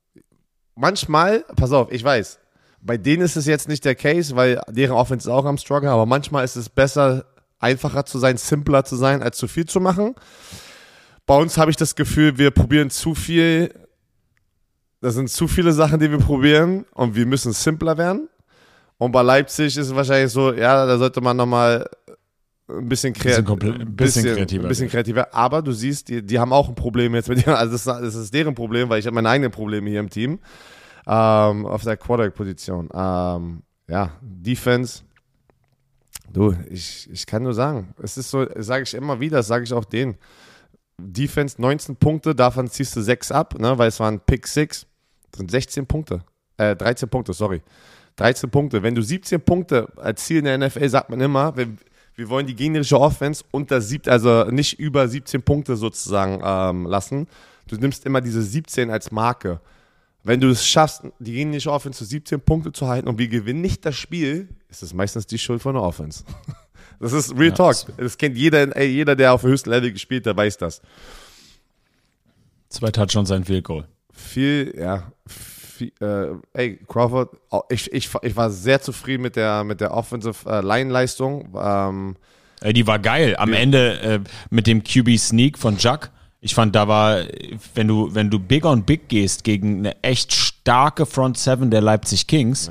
manchmal, 0.75 1.45
pass 1.57 1.73
auf, 1.73 1.91
ich 1.91 2.05
weiß, 2.05 2.39
bei 2.81 2.97
denen 2.97 3.23
ist 3.23 3.37
es 3.37 3.47
jetzt 3.47 3.69
nicht 3.69 3.85
der 3.85 3.95
Case, 3.95 4.37
weil 4.37 4.61
deren 4.69 4.97
Offense 4.97 5.29
ist 5.29 5.33
auch 5.33 5.45
am 5.45 5.59
Struggle, 5.59 5.91
aber 5.91 6.07
manchmal 6.07 6.45
ist 6.45 6.57
es 6.57 6.69
besser, 6.69 7.25
einfacher 7.59 8.05
zu 8.05 8.19
sein, 8.19 8.37
simpler 8.37 8.85
zu 8.85 8.97
sein, 8.97 9.23
als 9.23 9.39
zu 9.39 9.49
viel 9.49 9.67
zu 9.67 9.81
machen. 9.81 10.15
Bei 11.27 11.37
uns 11.37 11.59
habe 11.59 11.71
ich 11.71 11.77
das 11.77 11.95
Gefühl, 11.95 12.39
wir 12.39 12.51
probieren 12.51 12.91
zu 12.91 13.15
viel. 13.15 13.73
Das 15.01 15.15
sind 15.15 15.29
zu 15.29 15.47
viele 15.49 15.73
Sachen, 15.73 15.99
die 16.01 16.11
wir 16.11 16.19
probieren 16.19 16.85
und 16.95 17.15
wir 17.15 17.27
müssen 17.27 17.53
simpler 17.53 17.99
werden. 17.99 18.29
Und 18.99 19.13
bei 19.13 19.23
Leipzig 19.23 19.77
ist 19.77 19.89
es 19.89 19.95
wahrscheinlich 19.95 20.33
so, 20.33 20.53
ja, 20.55 20.87
da 20.87 20.97
sollte 20.99 21.21
man 21.21 21.37
nochmal 21.37 21.87
ein 22.69 22.89
bisschen, 22.89 23.13
Bisschen 23.13 23.45
kreat 23.45 23.81
ein 23.81 23.95
bisschen 23.97 24.25
kreativer 24.25 24.65
Ein 24.65 24.69
bisschen 24.69 24.89
kreativer. 24.89 25.35
Aber 25.35 25.63
du 25.63 25.73
siehst, 25.73 26.09
die, 26.09 26.23
die 26.23 26.39
haben 26.39 26.53
auch 26.53 26.69
ein 26.69 26.75
Problem 26.75 27.15
jetzt 27.15 27.29
mit 27.29 27.39
dir. 27.47 27.57
Also 27.59 27.73
das, 27.73 27.87
ist- 27.87 27.87
das 28.05 28.15
ist 28.15 28.35
deren 28.35 28.55
Problem, 28.55 28.89
weil 28.89 28.99
ich 29.01 29.07
habe 29.07 29.15
meine 29.15 29.29
eigenen 29.29 29.51
Probleme 29.53 29.91
hier 29.91 30.01
im 30.01 30.11
Team. 30.11 30.39
Ähm, 31.07 31.67
auf 31.67 31.85
der 31.85 31.97
Quarterback-Position. 31.97 32.89
Ähm, 32.93 33.63
ja, 33.89 34.13
Defense. 34.23 35.03
Du, 36.33 36.57
ich, 36.71 37.09
ich 37.13 37.27
kann 37.27 37.43
nur 37.45 37.55
sagen, 37.55 37.95
es 38.03 38.17
ist 38.17 38.31
so, 38.31 38.45
sage 38.57 38.83
ich 38.83 38.95
immer 38.95 39.21
wieder, 39.21 39.37
das 39.39 39.47
sage 39.47 39.63
ich 39.65 39.73
auch 39.73 39.85
denen. 39.85 40.17
Defense 40.99 41.61
19 41.61 41.97
Punkte, 41.97 42.35
davon 42.35 42.69
ziehst 42.69 42.97
du 42.97 43.03
6 43.03 43.33
ab, 43.33 43.59
ne, 43.59 43.77
weil 43.79 43.89
es 43.89 44.01
waren 44.01 44.21
Pick 44.21 44.47
6. 44.47 44.87
Das 45.31 45.39
sind 45.39 45.51
16 45.51 45.87
Punkte. 45.87 46.23
Äh, 46.57 46.75
13 46.77 47.09
Punkte, 47.09 47.33
sorry. 47.33 47.63
13 48.17 48.51
Punkte. 48.51 48.83
Wenn 48.83 48.95
du 48.95 49.03
17 49.03 49.41
Punkte 49.43 49.89
Ziel 50.17 50.39
in 50.39 50.45
der 50.45 50.59
NFL, 50.59 50.89
sagt 50.89 51.11
man 51.11 51.21
immer, 51.21 51.55
wir, 51.57 51.69
wir 52.15 52.29
wollen 52.31 52.47
die 52.47 52.55
gegnerische 52.55 52.99
Offense 52.99 53.45
unter 53.51 53.81
sieb, 53.81 54.09
also 54.09 54.45
nicht 54.45 54.79
über 54.79 55.07
17 55.07 55.43
Punkte 55.43 55.77
sozusagen 55.77 56.41
ähm, 56.43 56.87
lassen. 56.87 57.29
Du 57.69 57.77
nimmst 57.77 58.07
immer 58.07 58.23
diese 58.23 58.43
17 58.43 58.91
als 58.91 59.11
Marke. 59.11 59.61
Wenn 60.23 60.41
du 60.41 60.49
es 60.49 60.67
schaffst, 60.67 61.03
die 61.19 61.33
gegnerische 61.33 61.71
Offense 61.71 61.99
zu 61.99 62.05
17 62.05 62.41
Punkte 62.41 62.73
zu 62.73 62.89
halten 62.89 63.07
und 63.07 63.19
wir 63.19 63.29
gewinnen 63.29 63.61
nicht 63.61 63.85
das 63.85 63.97
Spiel, 63.97 64.49
ist 64.69 64.83
es 64.83 64.95
meistens 64.95 65.27
die 65.27 65.39
Schuld 65.39 65.63
von 65.63 65.75
der 65.75 65.83
Offense. 65.83 66.25
Das 67.01 67.13
ist 67.13 67.37
Real 67.37 67.53
Talk. 67.53 67.77
Das 67.97 68.17
kennt 68.19 68.37
jeder, 68.37 68.75
ey, 68.77 68.87
jeder, 68.87 69.17
der 69.17 69.33
auf 69.33 69.43
dem 69.43 69.51
höchsten 69.51 69.71
Level 69.71 69.93
gespielt, 69.93 70.27
der 70.27 70.37
weiß 70.37 70.57
das. 70.59 70.81
Zwei 72.69 72.91
Touchdowns, 72.91 73.31
ein 73.31 73.45
Field 73.45 73.65
Goal. 73.65 73.87
Viel, 74.13 74.75
ja, 74.79 75.13
viel, 75.27 75.93
äh, 76.01 76.35
ey, 76.55 76.79
Crawford, 76.89 77.37
ich, 77.69 77.93
ich, 77.93 78.09
ich 78.23 78.37
war 78.37 78.51
sehr 78.51 78.81
zufrieden 78.81 79.23
mit 79.23 79.37
der, 79.37 79.65
mit 79.65 79.81
der 79.81 79.93
Offensive 79.95 80.49
äh, 80.49 80.61
Line-Leistung. 80.61 81.55
Ähm, 81.59 82.17
Ey, 82.61 82.73
die 82.73 82.87
war 82.87 82.99
geil. 82.99 83.37
Am 83.39 83.53
Ende 83.53 84.01
äh, 84.01 84.21
mit 84.51 84.67
dem 84.67 84.83
QB 84.83 85.19
Sneak 85.19 85.59
von 85.59 85.77
Jack. 85.79 86.11
Ich 86.41 86.55
fand, 86.55 86.75
da 86.75 86.89
war, 86.89 87.23
wenn 87.75 87.89
du, 87.89 88.15
wenn 88.15 88.31
du 88.31 88.39
big 88.39 88.65
on 88.65 88.85
big 88.85 89.09
gehst 89.09 89.45
gegen 89.45 89.79
eine 89.79 90.03
echt 90.03 90.33
starke 90.33 91.07
Front 91.07 91.39
Seven 91.39 91.71
der 91.71 91.81
Leipzig 91.81 92.27
Kings, 92.27 92.71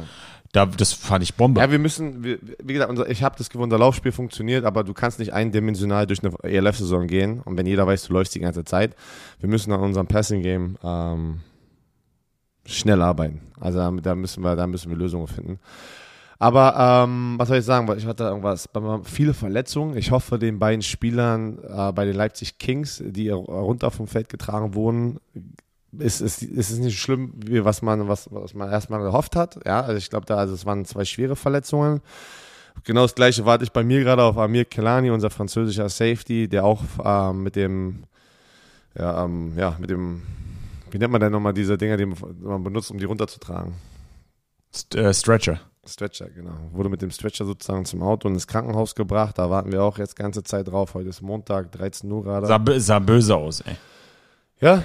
da, 0.56 0.66
das 0.66 0.94
fand 0.94 1.24
ich 1.24 1.36
Bombe. 1.36 1.60
ja, 1.60 1.70
wir 1.70 1.80
müssen, 1.80 2.24
wir, 2.24 2.40
wie 2.64 2.74
gesagt, 2.74 2.90
unser, 2.90 3.10
ich 3.10 3.24
habe 3.24 3.36
das 3.38 3.50
Gefühl, 3.50 3.64
unser 3.64 3.78
Laufspiel 3.78 4.14
funktioniert, 4.14 4.64
aber 4.64 4.84
du 4.86 4.94
kannst 4.94 5.20
nicht 5.20 5.34
eindimensional 5.34 6.08
durch 6.08 6.24
eine 6.24 6.34
ELF-Saison 6.44 7.08
gehen. 7.08 7.42
Und 7.42 7.58
wenn 7.58 7.66
jeder 7.66 7.86
weiß, 7.86 8.08
du 8.08 8.14
läufst 8.14 8.36
die 8.36 8.40
ganze 8.40 8.64
Zeit, 8.64 8.96
wir 9.40 9.50
müssen 9.50 9.74
an 9.74 9.82
unserem 9.82 10.08
Passing-Game 10.08 10.78
ähm, 10.82 11.42
schnell 12.66 13.02
arbeiten. 13.02 13.42
Also 13.60 13.80
da, 13.80 13.92
da 13.92 14.16
müssen 14.16 14.44
wir, 14.44 14.56
da 14.56 14.66
müssen 14.66 14.90
wir 14.90 14.98
Lösungen 14.98 15.28
finden. 15.28 15.60
Aber 16.40 17.06
ähm, 17.06 17.36
was 17.38 17.50
soll 17.50 17.58
ich 17.58 17.66
sagen? 17.66 17.94
Ich 17.98 18.06
hatte 18.06 18.24
irgendwas, 18.24 18.70
viele 19.04 19.34
Verletzungen. 19.34 19.98
Ich 19.98 20.12
hoffe, 20.12 20.40
den 20.40 20.60
beiden 20.60 20.82
Spielern 20.82 21.60
äh, 21.64 21.92
bei 21.92 22.06
den 22.06 22.16
Leipzig 22.16 22.58
Kings, 22.60 23.02
die 23.06 23.30
runter 23.30 23.92
vom 23.92 24.08
Feld 24.08 24.30
getragen 24.30 24.74
wurden, 24.74 25.20
ist, 26.00 26.22
ist, 26.22 26.42
ist 26.44 26.72
es 26.72 26.80
nicht 26.80 27.00
schlimm, 27.00 27.34
wie 27.36 27.64
was 27.64 27.82
man, 27.82 28.08
was, 28.08 28.30
was 28.32 28.54
man 28.54 28.70
erstmal 28.70 29.02
gehofft 29.02 29.36
hat. 29.36 29.60
Ja, 29.66 29.82
also 29.82 29.98
ich 29.98 30.10
glaube, 30.10 30.25
da, 30.25 30.38
also 30.38 30.54
es 30.54 30.66
waren 30.66 30.86
zwei 30.86 31.06
schwere 31.06 31.36
Verletzungen. 31.36 32.02
Genau 32.84 33.04
das 33.04 33.16
gleiche 33.16 33.46
warte 33.46 33.64
ich 33.64 33.72
bei 33.72 33.84
mir 33.84 34.02
gerade 34.04 34.24
auf 34.24 34.38
Amir 34.38 34.66
Kelani, 34.66 35.10
unser 35.10 35.30
französischer 35.30 35.90
Safety, 35.90 36.48
der 36.48 36.66
auch 36.66 36.82
ähm, 37.04 37.44
mit 37.44 37.56
dem, 37.56 38.04
ja, 38.98 39.24
ähm, 39.24 39.54
ja, 39.58 39.75
mit 39.80 39.90
dem, 39.90 40.24
wie 40.92 40.98
nennt 40.98 41.12
man 41.12 41.22
denn 41.22 41.32
nochmal 41.32 41.54
diese 41.54 41.78
Dinger, 41.78 41.98
die 41.98 42.06
man 42.06 42.64
benutzt, 42.64 42.92
um 42.92 42.98
die 42.98 43.06
runterzutragen? 43.06 43.74
St 44.74 44.96
äh, 44.96 45.14
Stretcher. 45.14 45.62
Stretcher, 45.88 46.30
genau. 46.30 46.58
Wurde 46.72 46.90
mit 46.90 47.02
dem 47.02 47.12
Stretcher 47.12 47.46
sozusagen 47.46 47.86
zum 47.86 48.02
Auto 48.02 48.28
und 48.28 48.34
ins 48.34 48.48
Krankenhaus 48.48 48.96
gebracht. 48.96 49.38
Da 49.38 49.50
warten 49.50 49.72
wir 49.72 49.84
auch 49.84 50.00
jetzt 50.00 50.16
ganze 50.16 50.44
Zeit 50.44 50.68
drauf. 50.68 50.96
Heute 50.96 51.10
ist 51.10 51.22
Montag, 51.22 51.72
13 51.72 52.12
Uhr 52.12 52.24
gerade. 52.24 52.48
Sah, 52.48 52.60
sah 52.80 53.00
böse 53.00 53.36
aus, 53.36 53.62
ey. 53.62 53.75
Ja, 54.60 54.84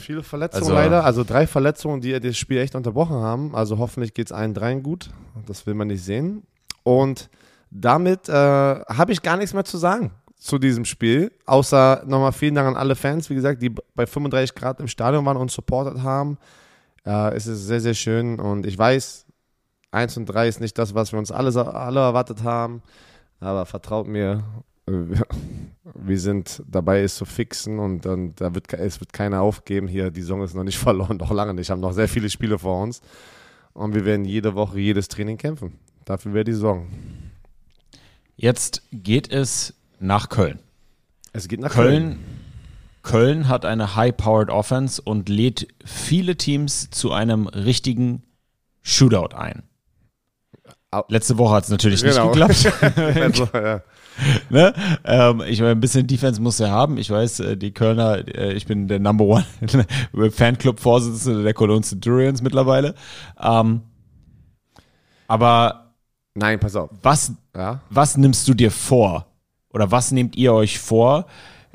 viele 0.00 0.22
Verletzungen 0.22 0.64
Also- 0.64 0.74
leider. 0.74 1.04
Also 1.04 1.24
drei 1.24 1.46
Verletzungen, 1.46 2.00
die 2.00 2.18
das 2.18 2.36
Spiel 2.36 2.58
echt 2.58 2.74
unterbrochen 2.74 3.16
haben. 3.16 3.54
Also 3.54 3.78
hoffentlich 3.78 4.14
geht 4.14 4.26
es 4.26 4.32
allen 4.32 4.54
dreien 4.54 4.82
gut. 4.82 5.10
Das 5.46 5.66
will 5.66 5.74
man 5.74 5.88
nicht 5.88 6.02
sehen. 6.04 6.42
Und 6.82 7.30
damit 7.70 8.28
äh, 8.28 8.32
habe 8.32 9.12
ich 9.12 9.22
gar 9.22 9.36
nichts 9.36 9.54
mehr 9.54 9.64
zu 9.64 9.78
sagen 9.78 10.10
zu 10.36 10.58
diesem 10.58 10.84
Spiel. 10.84 11.30
Außer 11.46 12.02
nochmal 12.06 12.32
vielen 12.32 12.54
Dank 12.54 12.66
an 12.68 12.76
alle 12.76 12.96
Fans, 12.96 13.28
wie 13.30 13.34
gesagt, 13.34 13.62
die 13.62 13.68
bei 13.94 14.06
35 14.06 14.54
Grad 14.54 14.80
im 14.80 14.88
Stadion 14.88 15.24
waren 15.26 15.36
und 15.36 15.50
supportet 15.50 16.02
haben. 16.02 16.38
Äh, 17.04 17.34
es 17.34 17.46
ist 17.46 17.66
sehr, 17.66 17.80
sehr 17.80 17.94
schön. 17.94 18.40
Und 18.40 18.66
ich 18.66 18.76
weiß, 18.76 19.26
1 19.92 20.16
und 20.16 20.26
3 20.26 20.48
ist 20.48 20.60
nicht 20.60 20.78
das, 20.78 20.94
was 20.94 21.12
wir 21.12 21.18
uns 21.18 21.30
alle, 21.30 21.54
alle 21.74 22.00
erwartet 22.00 22.42
haben. 22.42 22.82
Aber 23.40 23.66
vertraut 23.66 24.06
mir, 24.06 24.42
wir 25.94 26.20
sind 26.20 26.62
dabei, 26.66 27.02
es 27.02 27.16
zu 27.16 27.24
fixen 27.24 27.78
und, 27.78 28.06
und 28.06 28.40
da 28.40 28.54
wird, 28.54 28.72
es 28.72 29.00
wird 29.00 29.12
keiner 29.12 29.40
aufgeben. 29.42 29.88
Hier, 29.88 30.10
die 30.10 30.20
Saison 30.20 30.42
ist 30.42 30.54
noch 30.54 30.64
nicht 30.64 30.78
verloren, 30.86 31.16
noch 31.16 31.32
lange 31.32 31.54
nicht. 31.54 31.70
Haben 31.70 31.80
noch 31.80 31.92
sehr 31.92 32.08
viele 32.08 32.30
Spiele 32.30 32.58
vor 32.58 32.82
uns. 32.82 33.00
Und 33.72 33.94
wir 33.94 34.04
werden 34.04 34.24
jede 34.24 34.54
Woche, 34.54 34.78
jedes 34.78 35.08
Training 35.08 35.38
kämpfen. 35.38 35.78
Dafür 36.04 36.34
wäre 36.34 36.44
die 36.44 36.52
Saison. 36.52 36.88
Jetzt 38.36 38.82
geht 38.90 39.30
es 39.30 39.74
nach 40.00 40.28
Köln. 40.28 40.58
Es 41.32 41.46
geht 41.46 41.60
nach 41.60 41.70
Köln, 41.72 42.18
Köln 43.02 43.48
hat 43.48 43.64
eine 43.64 43.96
high-powered 43.96 44.50
Offense 44.50 45.00
und 45.00 45.28
lädt 45.28 45.68
viele 45.84 46.36
Teams 46.36 46.90
zu 46.90 47.12
einem 47.12 47.46
richtigen 47.46 48.22
Shootout 48.82 49.34
ein. 49.34 49.62
Letzte 51.08 51.38
Woche 51.38 51.54
hat 51.54 51.64
es 51.64 51.70
natürlich 51.70 52.02
Genau. 52.02 52.34
nicht 52.34 52.64
geklappt. 52.64 52.96
also, 52.98 53.48
ja. 53.54 53.82
ne? 54.50 54.74
ähm, 55.04 55.42
ich 55.46 55.60
meine, 55.60 55.72
ein 55.72 55.80
bisschen 55.80 56.06
Defense 56.06 56.40
muss 56.40 56.60
er 56.60 56.70
haben. 56.70 56.98
Ich 56.98 57.10
weiß, 57.10 57.40
äh, 57.40 57.56
die 57.56 57.72
Kölner, 57.72 58.26
äh, 58.28 58.52
ich 58.52 58.66
bin 58.66 58.88
der 58.88 58.98
Number 58.98 59.24
One 59.24 59.44
Fanclub-Vorsitzende 60.30 61.42
der 61.42 61.54
Cologne 61.54 61.82
Centurions 61.82 62.42
mittlerweile. 62.42 62.94
Ähm, 63.40 63.82
aber 65.28 65.94
Nein, 66.34 66.58
pass 66.60 66.76
auf. 66.76 66.90
was, 67.02 67.32
Ja. 67.56 67.80
was 67.90 68.16
nimmst 68.16 68.46
du 68.48 68.54
dir 68.54 68.70
vor? 68.70 69.26
Oder 69.72 69.90
was 69.90 70.10
nehmt 70.12 70.36
ihr 70.36 70.52
euch 70.52 70.78
vor, 70.78 71.26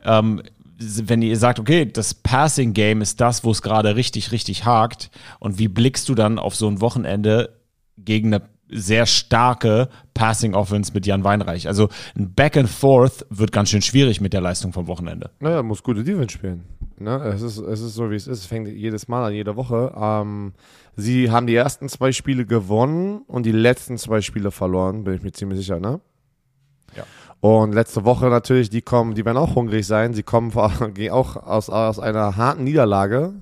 ähm, 0.04 0.42
wenn 0.78 1.22
ihr 1.22 1.38
sagt, 1.38 1.60
okay, 1.60 1.86
das 1.86 2.14
Passing 2.14 2.74
Game 2.74 3.02
ist 3.02 3.22
das, 3.22 3.46
wo 3.46 3.52
es 3.52 3.62
gerade 3.62 3.96
richtig, 3.96 4.34
richtig 4.34 4.66
hakt. 4.66 5.10
Und 5.40 5.58
wie 5.58 5.70
blickst 5.70 6.10
du 6.10 6.16
dann 6.16 6.38
auf 6.38 6.54
so 6.56 6.68
ein 6.68 6.82
Wochenende 6.82 7.62
gegen 7.98 8.34
eine 8.34 8.42
sehr 8.70 9.06
starke 9.06 9.90
Passing 10.14 10.54
Offense 10.54 10.92
mit 10.94 11.06
Jan 11.06 11.24
Weinreich? 11.24 11.68
Also 11.68 11.90
ein 12.18 12.34
Back 12.34 12.58
and 12.58 12.70
Forth 12.70 13.26
wird 13.30 13.52
ganz 13.52 13.70
schön 13.70 13.82
schwierig 13.82 14.22
mit 14.22 14.34
der 14.34 14.42
Leistung 14.42 14.74
vom 14.74 14.88
Wochenende. 14.88 15.32
Naja, 15.40 15.64
muss 15.64 15.84
gute 15.84 16.04
Defense 16.04 16.32
spielen. 16.32 16.64
Ne? 16.98 17.18
Es, 17.34 17.42
ist, 17.42 17.58
es 17.58 17.82
ist 17.82 17.96
so, 17.96 18.10
wie 18.10 18.16
es 18.16 18.28
ist. 18.28 18.40
Es 18.40 18.46
fängt 18.46 18.68
jedes 18.68 19.08
Mal 19.08 19.26
an, 19.26 19.34
jede 19.34 19.56
Woche. 19.56 19.94
Ähm, 19.96 20.54
sie 20.96 21.30
haben 21.30 21.48
die 21.48 21.56
ersten 21.56 21.90
zwei 21.90 22.12
Spiele 22.12 22.46
gewonnen 22.46 23.22
und 23.28 23.46
die 23.46 23.52
letzten 23.52 23.98
zwei 23.98 24.22
Spiele 24.22 24.52
verloren, 24.52 25.04
bin 25.04 25.16
ich 25.16 25.22
mir 25.22 25.32
ziemlich 25.32 25.60
sicher, 25.60 25.80
ne? 25.80 26.00
Ja. 26.96 27.04
Und 27.42 27.74
letzte 27.74 28.06
Woche 28.06 28.28
natürlich, 28.28 28.70
die 28.70 28.82
kommen, 28.82 29.14
die 29.14 29.26
werden 29.26 29.38
auch 29.38 29.56
hungrig 29.56 29.86
sein. 29.86 30.14
Sie 30.14 30.24
kommen 30.24 30.52
auch 30.56 31.36
aus, 31.36 31.70
aus 31.70 32.00
einer 32.00 32.38
harten 32.38 32.64
Niederlage 32.64 33.34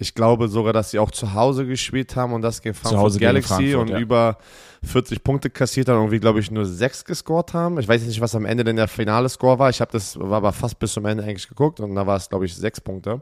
Ich 0.00 0.14
glaube 0.14 0.48
sogar, 0.48 0.72
dass 0.72 0.90
sie 0.90 0.98
auch 0.98 1.10
zu 1.10 1.34
Hause 1.34 1.66
gespielt 1.66 2.16
haben 2.16 2.32
und 2.32 2.40
das 2.40 2.62
gegen 2.62 2.74
Frankfurt 2.74 3.20
Galaxy 3.20 3.48
gegen 3.48 3.72
Frankfurt, 3.72 3.80
und 3.82 3.88
ja. 3.90 3.98
über 3.98 4.38
40 4.82 5.22
Punkte 5.22 5.50
kassiert 5.50 5.90
haben 5.90 5.96
und 5.96 6.04
irgendwie, 6.04 6.20
glaube 6.20 6.40
ich, 6.40 6.50
nur 6.50 6.64
sechs 6.64 7.04
gescored 7.04 7.52
haben. 7.52 7.78
Ich 7.78 7.86
weiß 7.86 8.02
nicht, 8.04 8.18
was 8.22 8.34
am 8.34 8.46
Ende 8.46 8.64
denn 8.64 8.76
der 8.76 8.88
finale 8.88 9.28
Score 9.28 9.58
war. 9.58 9.68
Ich 9.68 9.82
habe 9.82 9.92
das, 9.92 10.18
war 10.18 10.38
aber 10.38 10.52
fast 10.52 10.78
bis 10.78 10.94
zum 10.94 11.04
Ende 11.04 11.22
eigentlich 11.22 11.50
geguckt 11.50 11.80
und 11.80 11.94
da 11.94 12.06
war 12.06 12.16
es, 12.16 12.30
glaube 12.30 12.46
ich, 12.46 12.56
sechs 12.56 12.80
Punkte. 12.80 13.20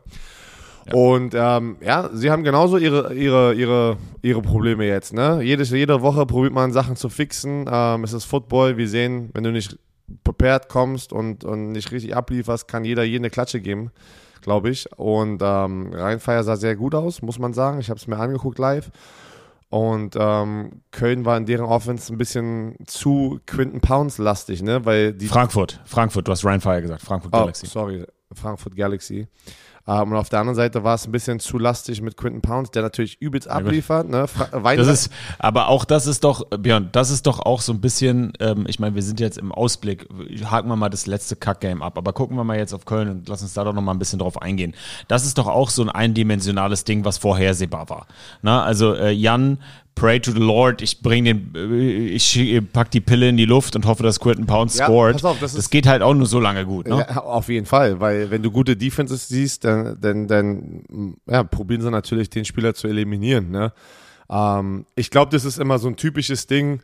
Ja. 0.87 0.94
Und 0.94 1.35
ähm, 1.35 1.78
ja, 1.80 2.11
sie 2.12 2.30
haben 2.30 2.44
genauso 2.44 2.76
ihre, 2.76 3.12
ihre, 3.12 3.54
ihre, 3.54 3.97
ihre 4.23 4.40
Probleme 4.40 4.87
jetzt. 4.87 5.12
Ne? 5.12 5.40
Jede, 5.42 5.64
jede 5.64 6.00
Woche 6.00 6.26
probiert 6.26 6.52
man 6.52 6.73
Sachen 6.73 6.94
zu 6.94 7.08
fixen. 7.08 7.68
Ähm, 7.68 8.04
es 8.04 8.12
ist 8.12 8.25
Football. 8.25 8.76
Wir 8.76 8.88
sehen, 8.88 9.30
wenn 9.35 9.42
du 9.42 9.50
nicht 9.50 9.76
prepared 10.23 10.68
kommst 10.68 11.12
und, 11.12 11.42
und 11.42 11.73
nicht 11.73 11.90
richtig 11.90 12.14
ablieferst, 12.14 12.68
kann 12.68 12.85
jeder 12.85 13.02
jede 13.02 13.30
Klatsche 13.30 13.61
geben 13.61 13.90
glaube 14.40 14.71
ich. 14.71 14.88
Und 14.97 15.42
ähm, 15.42 15.92
Rheinfeier 15.92 16.42
sah 16.45 16.57
sehr 16.57 16.76
gut 16.76 16.95
aus, 16.95 17.23
muss 17.23 17.38
man 17.38 17.52
sagen. 17.52 17.80
Ich 17.80 17.90
habe 17.90 17.99
es 17.99 18.07
mir 18.07 18.18
angeguckt 18.18 18.59
live. 18.59 18.90
Und 19.71 20.16
ähm, 20.18 20.83
Köln 20.92 21.26
war 21.26 21.37
in 21.37 21.45
deren 21.45 21.66
Offense 21.66 22.12
ein 22.12 22.16
bisschen 22.16 22.76
zu 22.87 23.38
Quinton 23.47 23.80
Pounds 23.80 24.16
lastig, 24.16 24.62
ne? 24.62 24.87
Weil 24.87 25.12
die 25.12 25.28
Frankfurt, 25.28 25.80
Frankfurt, 25.85 26.26
du 26.26 26.33
hast 26.33 26.45
Rheinfire 26.45 26.80
gesagt, 26.80 27.02
Frankfurt 27.02 27.35
oh, 27.35 27.40
Galaxy. 27.40 27.66
Sorry, 27.66 28.07
Frankfurt 28.33 28.75
Galaxy. 28.76 29.28
Ähm, 29.88 30.12
und 30.12 30.18
auf 30.18 30.28
der 30.28 30.40
anderen 30.40 30.54
Seite 30.54 30.85
war 30.85 30.95
es 30.95 31.07
ein 31.07 31.12
bisschen 31.12 31.40
zu 31.40 31.59
lastig 31.59 32.02
mit 32.02 32.16
Quinton 32.16 32.42
Pounds, 32.42 32.71
der 32.71 32.83
natürlich 32.83 33.21
übelst 33.21 33.49
abliefert. 33.49 34.09
Ne? 34.09 34.26
Das 34.76 34.87
ist, 34.87 35.12
aber 35.38 35.68
auch 35.68 35.87
das 35.87 36.07
ist 36.07 36.25
doch, 36.25 36.45
Björn, 36.50 36.90
das 36.92 37.11
ist 37.11 37.26
doch 37.26 37.40
auch 37.40 37.62
so 37.62 37.73
ein 37.73 37.80
bisschen, 37.80 38.35
ähm, 38.38 38.66
ich 38.68 38.78
meine, 38.78 38.95
wir 38.95 39.02
sind 39.02 39.18
jetzt 39.18 39.38
im 39.38 39.50
Ausblick, 39.50 40.07
haken 40.45 40.68
wir 40.68 40.76
mal 40.76 40.90
das 40.90 41.07
letzte 41.07 41.37
Kack-Game 41.37 41.83
ab, 41.83 41.97
aber 41.97 42.12
gucken 42.12 42.37
wir 42.37 42.45
mal 42.45 42.59
jetzt 42.59 42.75
auf 42.75 42.85
Köln 42.85 43.09
und 43.09 43.28
lass 43.28 43.40
uns 43.40 43.54
da 43.54 43.64
doch 43.64 43.73
noch 43.73 43.83
mal 43.83 43.92
ein 43.92 43.99
bisschen 43.99 44.18
drauf 44.18 44.42
eingehen. 44.42 44.75
Das 45.09 45.25
ist 45.25 45.38
doch 45.38 45.47
auch 45.47 45.71
so 45.71 45.83
ein 45.83 45.88
eindimensionales 45.88 46.85
Ding, 46.85 47.07
was 47.07 47.16
vorhersehbar 47.16 47.88
war. 47.88 48.07
Na, 48.42 48.62
also 48.62 48.95
äh, 48.95 49.11
Jan 49.11 49.59
pray 49.99 50.21
to 50.21 50.31
the 50.31 50.38
Lord, 50.38 50.81
ich 50.81 51.02
bring 51.02 51.25
den, 51.25 51.52
äh, 51.55 52.07
ich 52.09 52.62
pack 52.73 52.90
die 52.90 53.00
Pille 53.00 53.28
in 53.28 53.37
die 53.37 53.45
Luft 53.45 53.76
und 53.76 53.85
hoffe, 53.87 54.02
dass 54.02 54.21
Quentin 54.21 54.47
Pound 54.47 54.75
ja, 54.75 54.87
scored. 54.87 55.25
Auf, 55.25 55.40
das, 55.40 55.55
das 55.55 55.71
geht 55.71 55.87
halt 55.87 56.02
auch 56.02 56.14
nur 56.14 56.26
so 56.26 56.40
lange 56.40 56.64
gut. 56.64 56.87
Ne? 56.87 57.07
Ja, 57.09 57.19
auf 57.19 57.49
jeden 57.49 57.67
Fall, 57.67 58.00
weil 58.00 58.31
wenn 58.31 58.43
du 58.43 58.50
gute 58.50 58.76
Defenses 58.76 59.28
siehst, 59.28 59.64
dann, 59.64 60.00
dann, 60.00 60.28
dann 60.28 61.17
ja, 61.26 61.43
probieren 61.45 61.83
sie 61.83 61.90
natürlich, 61.90 62.31
den 62.31 62.45
Spieler 62.45 62.75
zu 62.75 62.87
eliminieren. 62.87 63.50
Ne? 63.50 63.73
Ähm, 64.31 64.87
ich 64.95 65.11
glaube, 65.11 65.33
das 65.33 65.45
ist 65.45 65.59
immer 65.59 65.78
so 65.78 65.88
ein 65.88 65.97
typisches 65.97 66.47
Ding, 66.47 66.81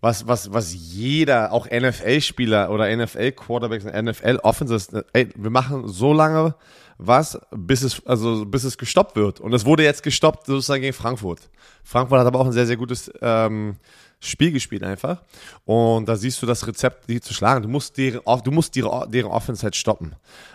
was, 0.00 0.26
was, 0.28 0.52
was 0.52 0.74
jeder, 0.74 1.52
auch 1.52 1.66
NFL-Spieler 1.66 2.70
oder 2.70 2.94
NFL-Quarterbacks, 2.94 3.84
NFL-Offenses, 3.84 4.90
ey, 5.14 5.30
wir 5.34 5.50
machen 5.50 5.88
so 5.88 6.12
lange 6.12 6.54
was, 6.98 7.38
bis 7.50 7.82
es, 7.82 8.04
also 8.06 8.44
bis 8.44 8.64
es 8.64 8.78
gestoppt 8.78 9.16
wird. 9.16 9.40
Und 9.40 9.52
es 9.52 9.64
wurde 9.64 9.82
jetzt 9.82 10.02
gestoppt 10.02 10.46
sozusagen 10.46 10.82
gegen 10.82 10.92
Frankfurt. 10.92 11.50
Frankfurt 11.82 12.20
hat 12.20 12.26
aber 12.26 12.40
auch 12.40 12.46
ein 12.46 12.52
sehr, 12.52 12.66
sehr 12.66 12.76
gutes 12.76 13.10
ähm, 13.20 13.76
Spiel 14.20 14.52
gespielt 14.52 14.82
einfach. 14.82 15.22
Und 15.64 16.08
da 16.08 16.16
siehst 16.16 16.40
du 16.40 16.46
das 16.46 16.66
Rezept, 16.66 17.08
die 17.08 17.20
zu 17.20 17.34
schlagen. 17.34 17.62
Du 17.62 17.68
musst 17.68 17.96
deren, 17.98 18.20
du 18.42 18.50
musst 18.50 18.74
deren, 18.74 19.10
deren 19.10 19.30
Offense 19.30 19.62
halt 19.62 19.76
stoppen. 19.76 20.14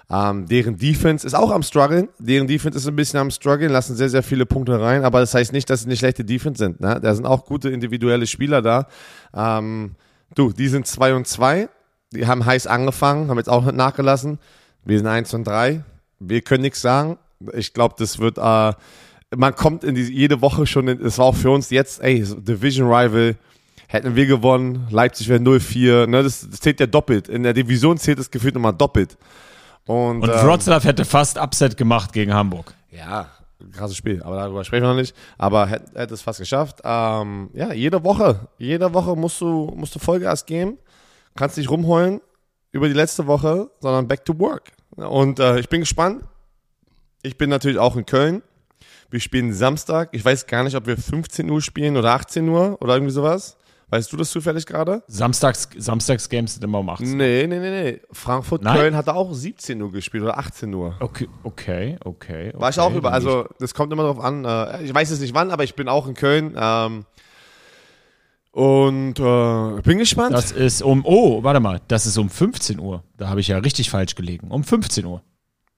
Ähm, 0.10 0.48
deren 0.48 0.78
Defense 0.78 1.26
ist 1.26 1.36
auch 1.36 1.52
am 1.52 1.62
struggeln. 1.62 2.10
Deren 2.18 2.48
Defense 2.48 2.78
ist 2.78 2.88
ein 2.88 2.96
bisschen 2.96 3.20
am 3.20 3.32
struggeln, 3.32 3.72
lassen 3.72 3.96
sehr, 3.96 4.10
sehr 4.10 4.24
viele 4.24 4.46
Punkte 4.46 4.80
rein. 4.82 5.04
Aber 5.04 5.20
das 5.20 5.34
heißt 5.34 5.54
nicht, 5.54 5.70
dass 5.70 5.82
sie 5.82 5.86
eine 5.86 5.98
schlechte 5.98 6.26
Defense 6.26 6.58
sind. 6.58 6.80
Ne? 6.80 7.00
Da 7.02 7.14
sind 7.14 7.26
auch 7.26 7.46
gute 7.46 7.70
individuelle 7.70 8.26
Spieler 8.26 8.62
da. 8.62 8.88
Ähm, 9.36 9.96
du, 10.34 10.52
die 10.52 10.68
sind 10.68 10.88
2 10.88 11.14
und 11.14 11.28
2. 11.28 11.70
Die 12.12 12.26
haben 12.26 12.46
heiß 12.46 12.66
angefangen, 12.66 13.30
haben 13.30 13.38
jetzt 13.38 13.50
auch 13.50 13.64
nicht 13.64 13.76
nachgelassen. 13.76 14.40
Wir 14.84 14.98
sind 14.98 15.08
1 15.08 15.34
und 15.36 15.44
3. 15.46 15.84
Wir 16.20 16.42
können 16.42 16.64
nichts 16.64 16.82
sagen. 16.82 17.18
Ich 17.54 17.74
glaube, 17.74 17.96
das 17.98 18.20
wird, 18.20 18.38
äh, 18.38 18.74
man 19.36 19.56
kommt 19.56 19.84
in 19.84 19.96
die, 19.96 20.04
jede 20.04 20.42
Woche 20.42 20.66
schon, 20.66 20.88
es 20.88 21.18
war 21.18 21.26
auch 21.26 21.36
für 21.36 21.52
uns 21.52 21.70
jetzt, 21.70 22.02
ey, 22.02 22.24
Division 22.24 22.88
Rival, 22.88 23.36
hätten 23.88 24.16
wir 24.16 24.26
gewonnen, 24.26 24.88
Leipzig 24.92 25.30
wäre 25.30 25.40
0-4, 25.40 26.08
ne, 26.08 26.22
das, 26.22 26.48
das, 26.50 26.60
zählt 26.60 26.80
ja 26.80 26.86
doppelt. 26.86 27.28
In 27.28 27.44
der 27.44 27.54
Division 27.54 27.98
zählt 27.98 28.20
es 28.20 28.30
gefühlt 28.30 28.54
nochmal 28.54 28.74
doppelt. 28.74 29.18
Und, 29.86 30.22
und 30.22 30.30
ähm, 30.30 30.46
Wroclaw 30.46 30.84
hätte 30.84 31.06
fast 31.06 31.40
Upset 31.40 31.76
gemacht 31.76 32.14
gegen 32.14 32.34
Hamburg. 32.34 32.74
Ja, 32.92 33.30
krasses 33.72 33.98
Spiel, 33.98 34.22
aber 34.22 34.36
darüber 34.36 34.64
sprechen 34.64 34.84
wir 34.84 34.90
noch 34.90 34.96
nicht. 34.96 35.16
Aber 35.38 35.66
hätte, 35.68 36.00
hätte 36.00 36.14
es 36.14 36.22
fast 36.22 36.40
geschafft. 36.40 36.82
Ähm, 36.84 37.50
ja, 37.54 37.74
jede 37.74 38.04
Woche, 38.04 38.48
jede 38.60 38.94
Woche 38.94 39.16
musst 39.16 39.42
du, 39.42 39.74
musst 39.76 39.96
du 39.96 40.00
Vollgas 40.00 40.46
geben, 40.46 40.78
kannst 41.36 41.58
nicht 41.58 41.72
rumheulen 41.72 42.22
über 42.72 42.88
die 42.88 42.94
letzte 42.94 43.26
Woche, 43.26 43.72
sondern 43.80 44.08
back 44.08 44.24
to 44.24 44.38
work. 44.38 44.72
Und 44.96 45.40
äh, 45.40 45.60
ich 45.60 45.70
bin 45.70 45.82
gespannt. 45.82 46.24
Ich 47.22 47.38
bin 47.38 47.50
natürlich 47.50 47.78
auch 47.78 47.96
in 47.96 48.06
Köln. 48.06 48.42
Wir 49.10 49.20
spielen 49.20 49.54
Samstag. 49.54 50.10
Ich 50.12 50.24
weiß 50.24 50.48
gar 50.48 50.64
nicht, 50.64 50.76
ob 50.76 50.86
wir 50.86 50.98
15 50.98 51.50
Uhr 51.50 51.62
spielen 51.62 51.98
oder 51.98 52.14
18 52.14 52.48
Uhr 52.48 52.78
oder 52.82 52.94
irgendwie 52.94 53.14
sowas. 53.14 53.58
Weißt 53.92 54.14
du 54.14 54.18
das 54.18 54.30
zufällig 54.30 54.68
gerade? 54.68 55.02
Samstags, 55.08 55.68
Samstags 55.76 56.30
Games 56.30 56.54
sind 56.54 56.64
immer 56.64 56.80
um 56.80 56.90
18 56.90 57.08
Uhr. 57.10 57.16
Nee, 57.16 57.48
nee, 57.48 57.60
nee, 57.60 57.84
nee. 57.84 58.02
Frankfurt, 58.12 58.62
Nein. 58.62 58.78
Köln 58.78 58.96
hat 58.96 59.10
auch 59.10 59.34
17 59.34 59.82
Uhr 59.82 59.92
gespielt 59.92 60.24
oder 60.24 60.38
18 60.38 60.72
Uhr. 60.76 60.96
Okay, 61.00 61.28
okay, 61.42 61.98
okay. 62.06 62.52
War 62.54 62.70
ich 62.70 62.80
auch 62.80 62.94
über, 62.94 63.12
also 63.12 63.48
das 63.60 63.74
kommt 63.74 63.92
immer 63.92 64.04
darauf 64.04 64.20
an. 64.20 64.46
Äh, 64.46 64.84
ich 64.84 64.94
weiß 64.94 65.10
jetzt 65.10 65.22
nicht 65.22 65.34
wann, 65.34 65.50
aber 65.50 65.64
ich 65.64 65.74
bin 65.74 65.90
auch 65.90 66.08
in 66.08 66.14
Köln. 66.14 66.56
Ähm, 66.56 67.06
und 68.52 69.20
äh, 69.20 69.82
bin 69.82 69.98
gespannt. 70.00 70.34
Das 70.34 70.52
ist 70.52 70.82
um, 70.82 71.06
oh, 71.06 71.44
warte 71.44 71.60
mal, 71.60 71.82
das 71.88 72.06
ist 72.06 72.18
um 72.18 72.30
15 72.30 72.80
Uhr. 72.80 73.04
Da 73.18 73.30
habe 73.30 73.40
ich 73.40 73.48
ja 73.48 73.58
richtig 73.60 73.90
falsch 73.90 74.16
gelegen. 74.16 74.50
Um 74.50 74.64
15 74.64 75.06
Uhr. 75.06 75.22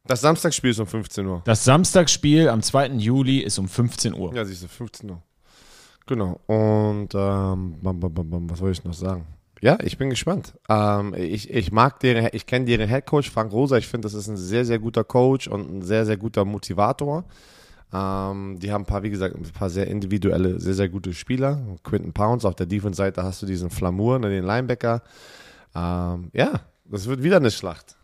Das 0.05 0.21
Samstagsspiel 0.21 0.71
ist 0.71 0.79
um 0.79 0.87
15 0.87 1.25
Uhr. 1.25 1.41
Das 1.45 1.63
Samstagsspiel 1.63 2.49
am 2.49 2.61
2. 2.61 2.87
Juli 2.97 3.39
ist 3.39 3.59
um 3.59 3.67
15 3.67 4.13
Uhr. 4.15 4.33
Ja, 4.33 4.45
siehst 4.45 4.63
du, 4.63 4.67
15 4.67 5.09
Uhr. 5.09 5.21
Genau. 6.07 6.39
Und 6.47 7.09
ähm, 7.13 7.77
was 7.81 8.59
soll 8.59 8.71
ich 8.71 8.83
noch 8.83 8.93
sagen? 8.93 9.27
Ja, 9.61 9.77
ich 9.83 9.97
bin 9.99 10.09
gespannt. 10.09 10.53
Ähm, 10.69 11.13
ich, 11.15 11.51
ich 11.51 11.71
mag 11.71 11.99
deren, 11.99 12.29
ich 12.33 12.47
kenne 12.47 12.65
deren 12.65 12.89
Headcoach 12.89 13.29
Frank 13.29 13.51
Rosa. 13.51 13.77
Ich 13.77 13.87
finde, 13.87 14.07
das 14.07 14.15
ist 14.15 14.27
ein 14.27 14.37
sehr, 14.37 14.65
sehr 14.65 14.79
guter 14.79 15.03
Coach 15.03 15.47
und 15.47 15.71
ein 15.71 15.81
sehr, 15.83 16.05
sehr 16.05 16.17
guter 16.17 16.45
Motivator. 16.45 17.25
Ähm, 17.93 18.57
die 18.59 18.71
haben 18.71 18.83
ein 18.83 18.85
paar, 18.85 19.03
wie 19.03 19.09
gesagt, 19.09 19.35
ein 19.35 19.43
paar 19.51 19.69
sehr 19.69 19.87
individuelle, 19.87 20.59
sehr, 20.59 20.73
sehr 20.73 20.89
gute 20.89 21.13
Spieler. 21.13 21.61
Quinton 21.83 22.13
Pounds 22.13 22.45
auf 22.45 22.55
der 22.55 22.65
Defense-Seite 22.65 23.23
hast 23.23 23.41
du 23.41 23.45
diesen 23.45 23.69
Flamour, 23.69 24.19
ne, 24.19 24.29
den 24.29 24.45
Linebacker. 24.45 25.01
Ähm, 25.75 26.29
ja, 26.33 26.61
das 26.85 27.07
wird 27.07 27.23
wieder 27.23 27.37
eine 27.37 27.51
Schlacht. 27.51 27.97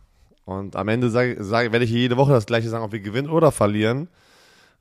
Und 0.44 0.76
am 0.76 0.88
Ende 0.88 1.10
sage, 1.10 1.42
sage, 1.44 1.72
werde 1.72 1.84
ich 1.84 1.90
jede 1.90 2.16
Woche 2.16 2.32
das 2.32 2.46
gleiche 2.46 2.68
sagen, 2.68 2.84
ob 2.84 2.92
wir 2.92 3.00
gewinnen 3.00 3.28
oder 3.28 3.52
verlieren. 3.52 4.08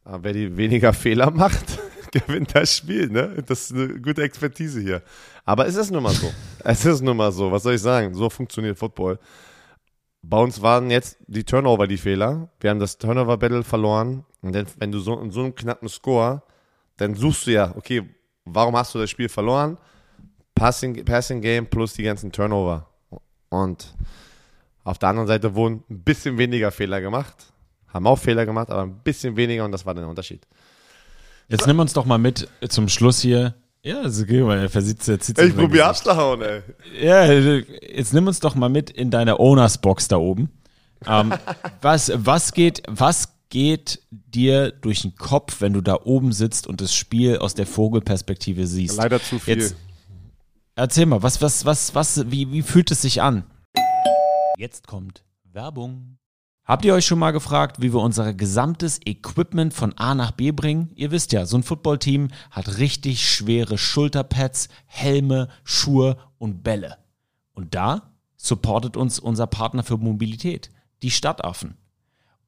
Aber 0.04 0.24
wer 0.24 0.34
die 0.34 0.56
weniger 0.56 0.93
Fehler 0.93 1.32
macht, 1.32 1.80
gewinnt 2.12 2.56
das 2.56 2.76
Spiel. 2.76 3.10
Ne? 3.10 3.43
Das 3.46 3.63
ist 3.63 3.74
eine 3.74 4.00
gute 4.00 4.24
Expertise 4.24 4.80
hier. 4.82 5.02
Aber 5.46 5.67
es 5.67 5.76
ist 5.76 5.91
nun 5.91 6.04
mal 6.04 6.13
so. 6.13 6.32
es 6.63 6.86
ist 6.86 7.02
nun 7.02 7.17
mal 7.17 7.32
so. 7.32 7.52
Was 7.52 7.63
soll 7.63 7.76
ich 7.76 7.82
sagen? 7.82 8.13
So 8.13 8.30
funktioniert 8.30 8.78
Football. 8.78 9.20
Bei 10.22 10.38
uns 10.38 10.62
waren 10.62 10.89
jetzt 10.89 11.17
die 11.28 11.43
Turnover 11.43 11.88
die 11.88 11.98
Fehler. 11.98 12.50
Wir 12.60 12.70
haben 12.70 12.80
das 12.80 12.98
Turnover-Battle 12.98 13.63
verloren. 13.63 14.26
Und 14.41 14.54
dann, 14.54 14.67
wenn 14.78 14.91
du 14.91 15.00
so, 15.00 15.19
in 15.19 15.32
so 15.32 15.41
einem 15.41 15.56
knappen 15.56 15.89
Score, 15.89 16.41
dann 16.97 17.15
suchst 17.15 17.47
du 17.47 17.52
ja, 17.52 17.73
okay, 17.76 18.04
warum 18.45 18.76
hast 18.76 18.93
du 18.95 19.00
das 19.00 19.10
Spiel 19.10 19.30
verloren? 19.30 19.78
Passing, 20.56 21.06
Passing 21.06 21.41
Game 21.41 21.67
plus 21.67 21.93
die 21.93 22.04
ganzen 22.04 22.32
Turnover. 22.32 22.88
Und 23.50 23.93
auf 24.84 24.97
der 24.97 25.10
anderen 25.10 25.28
Seite 25.28 25.54
wurden 25.56 25.84
ein 25.89 26.04
bisschen 26.04 26.38
weniger 26.38 26.71
Fehler 26.71 27.02
gemacht. 27.02 27.36
Haben 27.88 28.08
auch 28.08 28.17
Fehler 28.17 28.45
gemacht, 28.45 28.69
aber 28.69 28.84
ein 28.84 29.00
bisschen 29.04 29.36
weniger 29.36 29.65
und 29.65 29.71
das 29.71 29.86
war 29.86 29.93
der 29.93 30.08
Unterschied. 30.08 30.45
Jetzt 31.47 31.65
nimm 31.67 31.80
uns 31.80 31.93
doch 31.93 32.06
mal 32.06 32.17
mit 32.17 32.47
zum 32.67 32.89
Schluss 32.89 33.21
hier. 33.21 33.56
Ja, 33.84 34.02
also 34.02 34.23
okay, 34.23 34.45
weil 34.45 34.60
er 34.60 34.69
versitzt, 34.69 35.08
er 35.08 35.19
zieht 35.19 35.39
Ich 35.39 35.56
probiere 35.56 35.86
abzuhauen, 35.86 36.41
ey. 36.41 36.62
Ja, 37.00 37.23
jetzt 37.26 38.13
nimm 38.13 38.28
uns 38.28 38.39
doch 38.39 38.56
mal 38.56 38.69
mit 38.69 38.89
in 38.89 39.12
deine 39.12 39.39
Owners 39.39 39.78
Box 39.78 40.08
da 40.10 40.17
oben. 40.17 40.50
Ähm, 41.06 41.34
was, 41.82 42.12
was 42.15 42.52
geht, 42.54 42.84
was 42.88 43.37
geht 43.49 44.01
dir 44.12 44.71
durch 44.71 45.01
den 45.01 45.15
Kopf, 45.15 45.62
wenn 45.62 45.73
du 45.73 45.81
da 45.81 45.99
oben 46.03 46.31
sitzt 46.31 46.67
und 46.67 46.81
das 46.81 46.93
Spiel 46.93 47.38
aus 47.38 47.53
der 47.53 47.67
Vogelperspektive 47.67 48.67
siehst? 48.67 48.97
Leider 48.97 49.21
zu 49.21 49.39
viel. 49.39 49.60
Jetzt, 49.60 49.75
erzähl 50.75 51.05
mal, 51.05 51.23
was, 51.23 51.41
was, 51.41 51.65
was, 51.65 51.95
was, 51.95 52.29
wie, 52.31 52.51
wie 52.51 52.62
fühlt 52.62 52.91
es 52.91 53.01
sich 53.01 53.21
an? 53.21 53.43
Jetzt 54.57 54.88
kommt 54.88 55.23
Werbung. 55.43 56.17
Habt 56.67 56.83
ihr 56.83 56.93
euch 56.93 57.05
schon 57.05 57.19
mal 57.19 57.31
gefragt, 57.31 57.81
wie 57.81 57.93
wir 57.93 58.01
unser 58.01 58.33
gesamtes 58.33 58.99
Equipment 59.05 59.73
von 59.73 59.93
A 59.93 60.13
nach 60.13 60.31
B 60.31 60.51
bringen? 60.51 60.91
Ihr 60.95 61.12
wisst 61.12 61.31
ja, 61.31 61.45
so 61.45 61.57
ein 61.57 61.63
Footballteam 61.63 62.27
hat 62.51 62.77
richtig 62.77 63.29
schwere 63.29 63.77
Schulterpads, 63.77 64.67
Helme, 64.86 65.47
Schuhe 65.63 66.17
und 66.38 66.63
Bälle. 66.63 66.97
Und 67.53 67.73
da 67.73 68.12
supportet 68.36 68.97
uns 68.97 69.17
unser 69.17 69.47
Partner 69.47 69.83
für 69.83 69.97
Mobilität, 69.97 70.69
die 71.03 71.12
Stadtaffen. 71.12 71.77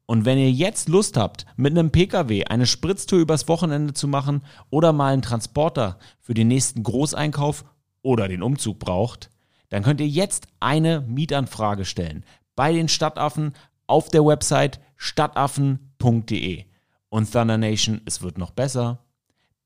Und 0.10 0.26
wenn 0.26 0.40
ihr 0.40 0.52
jetzt 0.52 0.90
Lust 0.90 1.18
habt, 1.18 1.46
mit 1.56 1.78
einem 1.78 1.92
Pkw 1.92 2.46
eine 2.46 2.66
Spritztour 2.66 3.20
übers 3.20 3.48
Wochenende 3.48 3.94
zu 3.94 4.08
machen 4.08 4.42
oder 4.72 4.92
mal 4.92 5.14
einen 5.14 5.22
Transporter 5.22 6.00
für 6.20 6.34
den 6.34 6.48
nächsten 6.48 6.82
Großeinkauf 6.82 7.64
oder 8.02 8.28
den 8.28 8.42
Umzug 8.42 8.80
braucht, 8.80 9.30
dann 9.70 9.84
könnt 9.84 10.02
ihr 10.02 10.08
jetzt 10.08 10.48
eine 10.60 11.02
Mietanfrage 11.02 11.86
stellen 11.86 12.26
bei 12.56 12.74
den 12.74 12.88
Stadtaffen 12.88 13.54
auf 13.86 14.10
der 14.10 14.26
Website 14.26 14.80
stadtaffen.de. 14.98 16.66
Und 17.10 17.32
Thunder 17.32 17.60
Nation, 17.60 18.02
es 18.06 18.24
wird 18.24 18.40
noch 18.40 18.50
besser. 18.50 19.06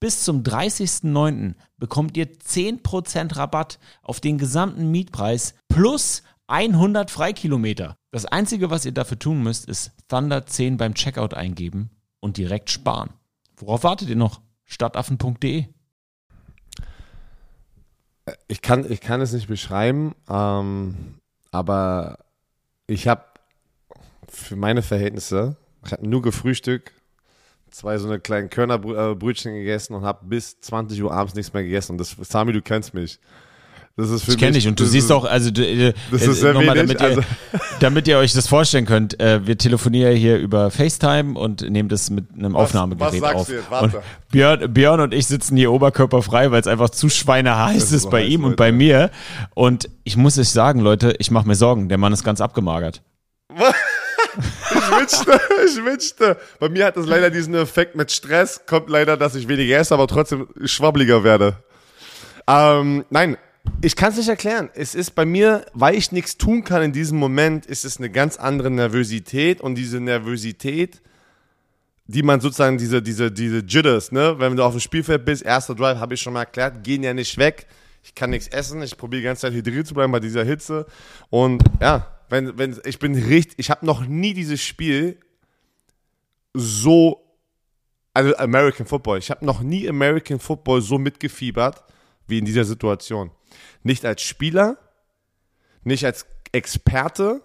Bis 0.01 0.25
zum 0.25 0.43
30.09. 0.43 1.53
bekommt 1.77 2.17
ihr 2.17 2.29
10% 2.29 3.37
Rabatt 3.37 3.79
auf 4.01 4.19
den 4.19 4.37
gesamten 4.37 4.91
Mietpreis 4.91 5.53
plus 5.69 6.21
100 6.47 7.09
Freikilometer. 7.09 7.97
Das 8.11 8.25
Einzige, 8.25 8.69
was 8.69 8.85
ihr 8.85 8.91
dafür 8.91 9.19
tun 9.19 9.43
müsst, 9.43 9.65
ist 9.65 9.91
Thunder 10.07 10.45
10 10.45 10.77
beim 10.77 10.93
Checkout 10.93 11.33
eingeben 11.33 11.89
und 12.19 12.37
direkt 12.37 12.69
sparen. 12.69 13.11
Worauf 13.55 13.83
wartet 13.83 14.09
ihr 14.09 14.15
noch? 14.15 14.41
Stadtaffen.de 14.65 15.67
ich 18.47 18.61
kann, 18.61 18.89
ich 18.89 19.01
kann 19.01 19.21
es 19.21 19.33
nicht 19.33 19.47
beschreiben, 19.47 20.15
ähm, 20.29 21.15
aber 21.51 22.19
ich 22.87 23.07
habe 23.07 23.23
für 24.29 24.55
meine 24.55 24.81
Verhältnisse, 24.81 25.57
ich 25.85 25.91
habe 25.91 26.07
nur 26.07 26.21
gefrühstückt, 26.21 26.93
zwei 27.69 27.97
so 27.97 28.07
eine 28.07 28.19
kleinen 28.19 28.49
Körnerbrötchen 28.49 29.53
gegessen 29.53 29.93
und 29.93 30.03
habe 30.03 30.25
bis 30.25 30.59
20 30.61 31.01
Uhr 31.03 31.11
abends 31.11 31.35
nichts 31.35 31.53
mehr 31.53 31.63
gegessen. 31.63 31.93
Und 31.93 31.97
das, 31.97 32.15
Sami, 32.21 32.53
du 32.53 32.61
kennst 32.61 32.93
mich. 32.93 33.19
Das 33.95 34.09
ist 34.09 34.23
für 34.23 34.31
ich 34.31 34.37
kenne 34.39 34.53
dich 34.53 34.67
und 34.67 34.79
du 34.79 34.85
siehst 34.85 35.11
auch, 35.11 35.23
also 35.23 35.51
du, 35.51 35.63
äh, 35.63 35.93
das 36.09 36.23
ist 36.23 36.39
sehr 36.39 36.55
wenig, 36.55 36.73
damit, 36.73 36.99
ihr, 36.99 37.07
also. 37.07 37.21
damit 37.79 38.07
ihr 38.07 38.17
euch 38.17 38.33
das 38.33 38.47
vorstellen 38.47 38.87
könnt, 38.87 39.19
äh, 39.19 39.45
wir 39.45 39.55
telefonieren 39.55 40.15
hier 40.15 40.39
über 40.39 40.71
FaceTime 40.71 41.37
und 41.37 41.61
nehmen 41.69 41.89
das 41.89 42.09
mit 42.09 42.25
einem 42.35 42.55
was, 42.55 42.63
Aufnahmegerät 42.63 43.21
was 43.21 43.35
auf. 43.35 43.51
Und 43.83 43.95
Björn, 44.31 44.73
Björn 44.73 44.99
und 44.99 45.13
ich 45.13 45.27
sitzen 45.27 45.57
hier 45.57 45.71
oberkörperfrei, 45.71 46.49
weil 46.49 46.59
es 46.59 46.65
einfach 46.65 46.89
zu 46.89 47.07
schweineheiß 47.07 47.83
ist, 47.83 47.91
ist 47.91 48.09
bei 48.09 48.23
ihm 48.23 48.45
und 48.45 48.55
bei 48.55 48.71
mir. 48.71 49.11
Und 49.53 49.89
ich 50.03 50.17
muss 50.17 50.39
euch 50.39 50.49
sagen, 50.49 50.79
Leute, 50.79 51.13
ich 51.19 51.29
mache 51.29 51.47
mir 51.47 51.55
Sorgen, 51.55 51.87
der 51.87 51.99
Mann 51.99 52.13
ist 52.13 52.23
ganz 52.23 52.41
abgemagert. 52.41 53.03
ich 53.53 54.91
wünschte, 54.91 55.39
ich 55.67 55.85
wünschte. 55.85 56.37
Bei 56.59 56.67
mir 56.67 56.87
hat 56.87 56.97
das 56.97 57.05
leider 57.05 57.29
diesen 57.29 57.53
Effekt 57.53 57.95
mit 57.95 58.11
Stress, 58.11 58.61
kommt 58.65 58.89
leider, 58.89 59.17
dass 59.17 59.35
ich 59.35 59.47
weniger 59.47 59.77
esse, 59.77 59.93
aber 59.93 60.07
trotzdem 60.07 60.47
schwabbliger 60.65 61.23
werde. 61.23 61.57
Ähm, 62.47 63.05
nein, 63.11 63.37
ich 63.81 63.95
kann 63.95 64.11
es 64.11 64.17
nicht 64.17 64.29
erklären. 64.29 64.69
Es 64.75 64.95
ist 64.95 65.11
bei 65.11 65.25
mir, 65.25 65.65
weil 65.73 65.95
ich 65.95 66.11
nichts 66.11 66.37
tun 66.37 66.63
kann 66.63 66.81
in 66.81 66.93
diesem 66.93 67.17
Moment, 67.17 67.65
ist 67.65 67.85
es 67.85 67.97
eine 67.97 68.09
ganz 68.09 68.37
andere 68.37 68.69
Nervosität 68.69 69.61
und 69.61 69.75
diese 69.75 69.99
Nervosität, 69.99 71.01
die 72.07 72.23
man 72.23 72.41
sozusagen 72.41 72.77
diese 72.77 73.01
diese 73.01 73.31
diese 73.31 73.59
Jitters, 73.59 74.11
ne, 74.11 74.35
wenn 74.39 74.55
du 74.55 74.63
auf 74.63 74.73
dem 74.73 74.79
Spielfeld 74.79 75.25
bist, 75.25 75.43
erster 75.43 75.75
Drive, 75.75 75.97
habe 75.97 76.13
ich 76.13 76.21
schon 76.21 76.33
mal 76.33 76.41
erklärt, 76.41 76.83
gehen 76.83 77.03
ja 77.03 77.13
nicht 77.13 77.37
weg. 77.37 77.67
Ich 78.03 78.13
kann 78.13 78.31
nichts 78.31 78.47
essen, 78.47 78.81
ich 78.81 78.97
probiere 78.97 79.21
die 79.21 79.25
ganze 79.25 79.43
Zeit 79.43 79.53
hydriert 79.53 79.87
zu 79.87 79.93
bleiben 79.93 80.11
bei 80.11 80.19
dieser 80.19 80.43
Hitze 80.43 80.85
und 81.29 81.63
ja, 81.81 82.07
wenn 82.29 82.57
wenn 82.57 82.79
ich 82.85 82.99
bin 82.99 83.15
richtig, 83.15 83.59
ich 83.59 83.69
habe 83.69 83.85
noch 83.85 84.05
nie 84.05 84.33
dieses 84.33 84.61
Spiel 84.61 85.17
so 86.53 87.21
also 88.13 88.35
American 88.35 88.85
Football, 88.85 89.19
ich 89.19 89.31
habe 89.31 89.45
noch 89.45 89.61
nie 89.61 89.87
American 89.87 90.39
Football 90.39 90.81
so 90.81 90.97
mitgefiebert 90.97 91.83
wie 92.27 92.39
in 92.39 92.45
dieser 92.45 92.63
Situation. 92.63 93.31
Nicht 93.83 94.05
als 94.05 94.21
Spieler, 94.21 94.77
nicht 95.83 96.05
als 96.05 96.25
Experte, 96.51 97.41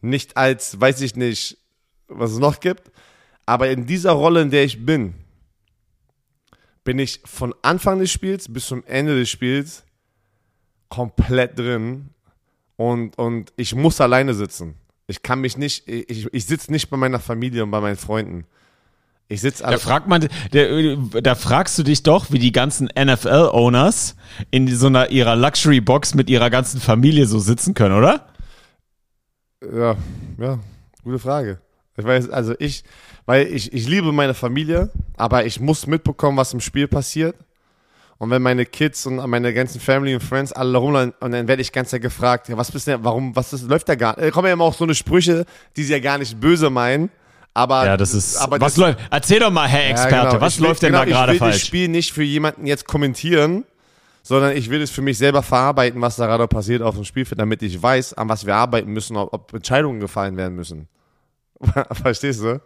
nicht 0.00 0.36
als, 0.36 0.80
weiß 0.80 1.00
ich 1.00 1.16
nicht, 1.16 1.58
was 2.08 2.32
es 2.32 2.38
noch 2.38 2.60
gibt, 2.60 2.90
aber 3.44 3.70
in 3.70 3.86
dieser 3.86 4.12
Rolle, 4.12 4.42
in 4.42 4.50
der 4.50 4.64
ich 4.64 4.84
bin, 4.84 5.14
bin 6.84 6.98
ich 6.98 7.20
von 7.24 7.54
Anfang 7.62 7.98
des 7.98 8.10
Spiels 8.10 8.52
bis 8.52 8.66
zum 8.66 8.84
Ende 8.84 9.18
des 9.18 9.28
Spiels 9.28 9.84
komplett 10.88 11.58
drin 11.58 12.10
und, 12.76 13.18
und 13.18 13.52
ich 13.56 13.74
muss 13.74 14.00
alleine 14.00 14.34
sitzen. 14.34 14.76
Ich 15.08 15.22
kann 15.22 15.40
mich 15.40 15.56
nicht, 15.56 15.88
ich, 15.88 16.32
ich 16.32 16.46
sitze 16.46 16.72
nicht 16.72 16.90
bei 16.90 16.96
meiner 16.96 17.20
Familie 17.20 17.62
und 17.62 17.70
bei 17.70 17.80
meinen 17.80 17.96
Freunden. 17.96 18.46
Ich 19.28 19.40
sitze 19.40 19.64
Da 19.64 19.76
fragt 19.78 20.06
man, 20.06 20.28
der, 20.52 20.96
da 20.96 21.34
fragst 21.34 21.76
du 21.78 21.82
dich 21.82 22.04
doch, 22.04 22.30
wie 22.30 22.38
die 22.38 22.52
ganzen 22.52 22.88
NFL-Owners 22.96 24.14
in 24.52 24.68
so 24.68 24.86
einer 24.86 25.10
ihrer 25.10 25.34
Luxury-Box 25.34 26.14
mit 26.14 26.30
ihrer 26.30 26.48
ganzen 26.48 26.80
Familie 26.80 27.26
so 27.26 27.40
sitzen 27.40 27.74
können, 27.74 27.96
oder? 27.96 28.28
Ja, 29.62 29.96
ja, 30.38 30.58
gute 31.02 31.18
Frage. 31.18 31.58
Ich 31.96 32.04
weiß, 32.04 32.30
also 32.30 32.54
ich, 32.58 32.84
weil 33.24 33.46
ich, 33.46 33.72
ich 33.72 33.88
liebe 33.88 34.12
meine 34.12 34.34
Familie, 34.34 34.90
aber 35.16 35.44
ich 35.44 35.58
muss 35.60 35.86
mitbekommen, 35.86 36.36
was 36.36 36.52
im 36.52 36.60
Spiel 36.60 36.86
passiert. 36.86 37.34
Und 38.18 38.30
wenn 38.30 38.42
meine 38.42 38.64
Kids 38.64 39.06
und 39.06 39.16
meine 39.28 39.52
ganzen 39.52 39.80
Family 39.80 40.14
und 40.14 40.22
Friends 40.22 40.52
alle 40.52 40.78
rumlaufen, 40.78 41.14
und 41.20 41.32
dann 41.32 41.48
werde 41.48 41.62
ich 41.62 41.72
ganz 41.72 41.90
ja 41.90 41.98
gefragt, 41.98 42.48
ja, 42.48 42.56
was 42.56 42.70
bist 42.70 42.86
du, 42.86 43.04
warum, 43.04 43.34
was 43.34 43.52
ist, 43.52 43.68
läuft 43.68 43.88
da 43.88 43.94
gar 43.94 44.16
nicht? 44.16 44.26
Da 44.26 44.30
kommen 44.30 44.46
ja 44.46 44.54
immer 44.54 44.64
auch 44.64 44.74
so 44.74 44.84
eine 44.84 44.94
Sprüche, 44.94 45.44
die 45.76 45.82
sie 45.82 45.92
ja 45.92 45.98
gar 45.98 46.16
nicht 46.18 46.38
böse 46.40 46.70
meinen. 46.70 47.10
Aber, 47.56 47.86
ja, 47.86 47.96
das 47.96 48.12
ist. 48.12 48.36
Aber 48.36 48.60
was 48.60 48.74
das, 48.74 48.76
läuft? 48.76 48.98
Erzähl 49.10 49.40
doch 49.40 49.50
mal, 49.50 49.66
Herr 49.66 49.88
Experte, 49.88 50.14
ja, 50.14 50.28
genau. 50.28 50.40
was 50.42 50.60
will, 50.60 50.66
läuft 50.66 50.82
denn 50.82 50.92
genau, 50.92 51.04
da 51.04 51.10
gerade 51.10 51.34
falsch? 51.36 51.38
Ich 51.38 51.42
will 51.42 51.52
das 51.52 51.66
Spiel 51.66 51.88
nicht 51.88 52.12
für 52.12 52.22
jemanden 52.22 52.66
jetzt 52.66 52.86
kommentieren, 52.86 53.64
sondern 54.22 54.54
ich 54.54 54.68
will 54.68 54.82
es 54.82 54.90
für 54.90 55.00
mich 55.00 55.16
selber 55.16 55.42
verarbeiten, 55.42 56.02
was 56.02 56.16
da 56.16 56.26
gerade 56.26 56.46
passiert 56.48 56.82
auf 56.82 56.96
dem 56.96 57.04
Spielfeld, 57.04 57.40
damit 57.40 57.62
ich 57.62 57.82
weiß, 57.82 58.12
an 58.12 58.28
was 58.28 58.44
wir 58.44 58.54
arbeiten 58.54 58.92
müssen, 58.92 59.16
ob, 59.16 59.32
ob 59.32 59.54
Entscheidungen 59.54 60.00
gefallen 60.00 60.36
werden 60.36 60.54
müssen. 60.54 60.86
Verstehst 61.92 62.42
du? 62.42 62.60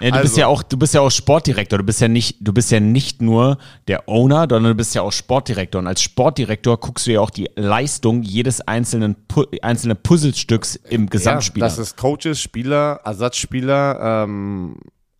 Ja, 0.00 0.10
du 0.10 0.16
also, 0.16 0.22
bist 0.24 0.36
ja 0.36 0.46
auch, 0.46 0.62
du 0.62 0.76
bist 0.76 0.94
ja 0.94 1.00
auch 1.00 1.10
Sportdirektor. 1.10 1.78
Du 1.78 1.84
bist 1.84 2.00
ja 2.00 2.08
nicht, 2.08 2.36
du 2.40 2.52
bist 2.52 2.70
ja 2.70 2.80
nicht 2.80 3.22
nur 3.22 3.58
der 3.88 4.08
Owner, 4.08 4.46
sondern 4.48 4.72
du 4.72 4.74
bist 4.74 4.94
ja 4.94 5.02
auch 5.02 5.12
Sportdirektor. 5.12 5.78
Und 5.78 5.86
als 5.86 6.02
Sportdirektor 6.02 6.78
guckst 6.78 7.06
du 7.06 7.12
ja 7.12 7.20
auch 7.20 7.30
die 7.30 7.50
Leistung 7.56 8.22
jedes 8.22 8.60
einzelnen, 8.60 9.16
einzelnen 9.62 9.96
Puzzlestücks 9.96 10.76
im 10.76 11.08
Gesamtspiel. 11.08 11.62
Ja, 11.62 11.68
das 11.68 11.78
ist 11.78 11.96
Coaches, 11.96 12.40
Spieler, 12.40 13.00
Ersatzspieler, 13.04 14.24
ähm, 14.24 14.76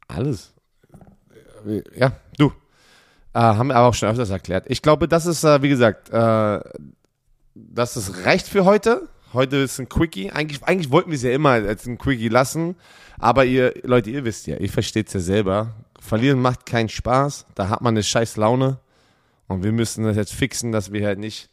alles. 0.08 0.52
Ja, 1.96 2.12
du. 2.38 2.52
Äh, 3.32 3.40
haben 3.40 3.68
wir 3.68 3.76
aber 3.76 3.88
auch 3.88 3.94
schon 3.94 4.08
öfters 4.08 4.30
erklärt. 4.30 4.64
Ich 4.68 4.82
glaube, 4.82 5.08
das 5.08 5.26
ist, 5.26 5.44
äh, 5.44 5.62
wie 5.62 5.68
gesagt, 5.68 6.10
äh, 6.10 6.60
das 7.54 7.96
ist 7.96 8.24
recht 8.24 8.46
für 8.46 8.64
heute. 8.64 9.08
Heute 9.32 9.56
ist 9.56 9.78
ein 9.78 9.88
Quickie. 9.88 10.30
Eigentlich, 10.30 10.62
eigentlich 10.62 10.90
wollten 10.90 11.10
wir 11.10 11.16
es 11.16 11.22
ja 11.22 11.32
immer 11.32 11.50
als 11.50 11.86
ein 11.86 11.98
Quickie 11.98 12.28
lassen. 12.28 12.76
Aber 13.18 13.44
ihr, 13.44 13.74
Leute, 13.82 14.10
ihr 14.10 14.24
wisst 14.24 14.46
ja, 14.46 14.56
ihr 14.56 14.68
versteht 14.68 15.08
es 15.08 15.14
ja 15.14 15.20
selber. 15.20 15.74
Verlieren 16.00 16.40
macht 16.40 16.66
keinen 16.66 16.88
Spaß. 16.88 17.46
Da 17.54 17.68
hat 17.68 17.80
man 17.80 17.94
eine 17.94 18.02
scheiß 18.02 18.36
Laune. 18.36 18.78
Und 19.48 19.62
wir 19.62 19.72
müssen 19.72 20.04
das 20.04 20.16
jetzt 20.16 20.34
fixen, 20.34 20.72
dass 20.72 20.92
wir 20.92 21.06
halt 21.06 21.18
nicht 21.18 21.48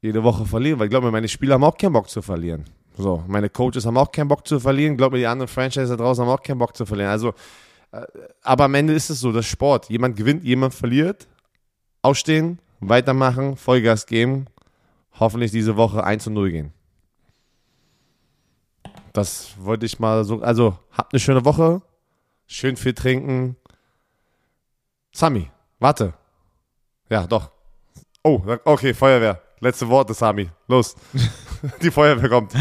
jede 0.00 0.22
Woche 0.22 0.46
verlieren. 0.46 0.78
Weil 0.78 0.86
ich 0.86 0.90
glaube, 0.90 1.10
meine 1.10 1.28
Spieler 1.28 1.54
haben 1.54 1.64
auch 1.64 1.76
keinen 1.76 1.92
Bock 1.92 2.08
zu 2.08 2.22
verlieren. 2.22 2.64
So, 2.96 3.24
meine 3.26 3.50
Coaches 3.50 3.86
haben 3.86 3.96
auch 3.96 4.12
keinen 4.12 4.28
Bock 4.28 4.46
zu 4.46 4.60
verlieren. 4.60 4.92
Ich 4.92 4.98
glaube, 4.98 5.18
die 5.18 5.26
anderen 5.26 5.48
Franchises 5.48 5.90
da 5.90 5.96
draußen 5.96 6.24
haben 6.24 6.30
auch 6.30 6.42
keinen 6.42 6.58
Bock 6.58 6.76
zu 6.76 6.86
verlieren. 6.86 7.10
Also, 7.10 7.34
äh, 7.90 8.02
aber 8.42 8.64
am 8.64 8.74
Ende 8.74 8.92
ist 8.92 9.10
es 9.10 9.20
so, 9.20 9.32
das 9.32 9.46
Sport. 9.46 9.90
Jemand 9.90 10.16
gewinnt, 10.16 10.44
jemand 10.44 10.74
verliert. 10.74 11.26
Aufstehen, 12.02 12.60
weitermachen, 12.80 13.56
Vollgas 13.56 14.06
geben. 14.06 14.46
Hoffentlich 15.18 15.50
diese 15.50 15.76
Woche 15.76 16.04
1 16.04 16.24
zu 16.24 16.30
0 16.30 16.50
gehen. 16.50 16.72
Das 19.14 19.54
wollte 19.58 19.86
ich 19.86 20.00
mal 20.00 20.24
so. 20.24 20.42
Also, 20.42 20.76
habt 20.90 21.14
eine 21.14 21.20
schöne 21.20 21.44
Woche. 21.44 21.80
Schön 22.46 22.76
viel 22.76 22.94
trinken. 22.94 23.56
Sami, 25.12 25.50
warte. 25.78 26.14
Ja, 27.08 27.26
doch. 27.26 27.52
Oh, 28.24 28.42
okay, 28.64 28.92
Feuerwehr. 28.92 29.40
Letzte 29.60 29.88
Worte, 29.88 30.14
Sami. 30.14 30.50
Los. 30.66 30.96
Die 31.82 31.92
Feuerwehr 31.92 32.28
kommt. 32.28 32.54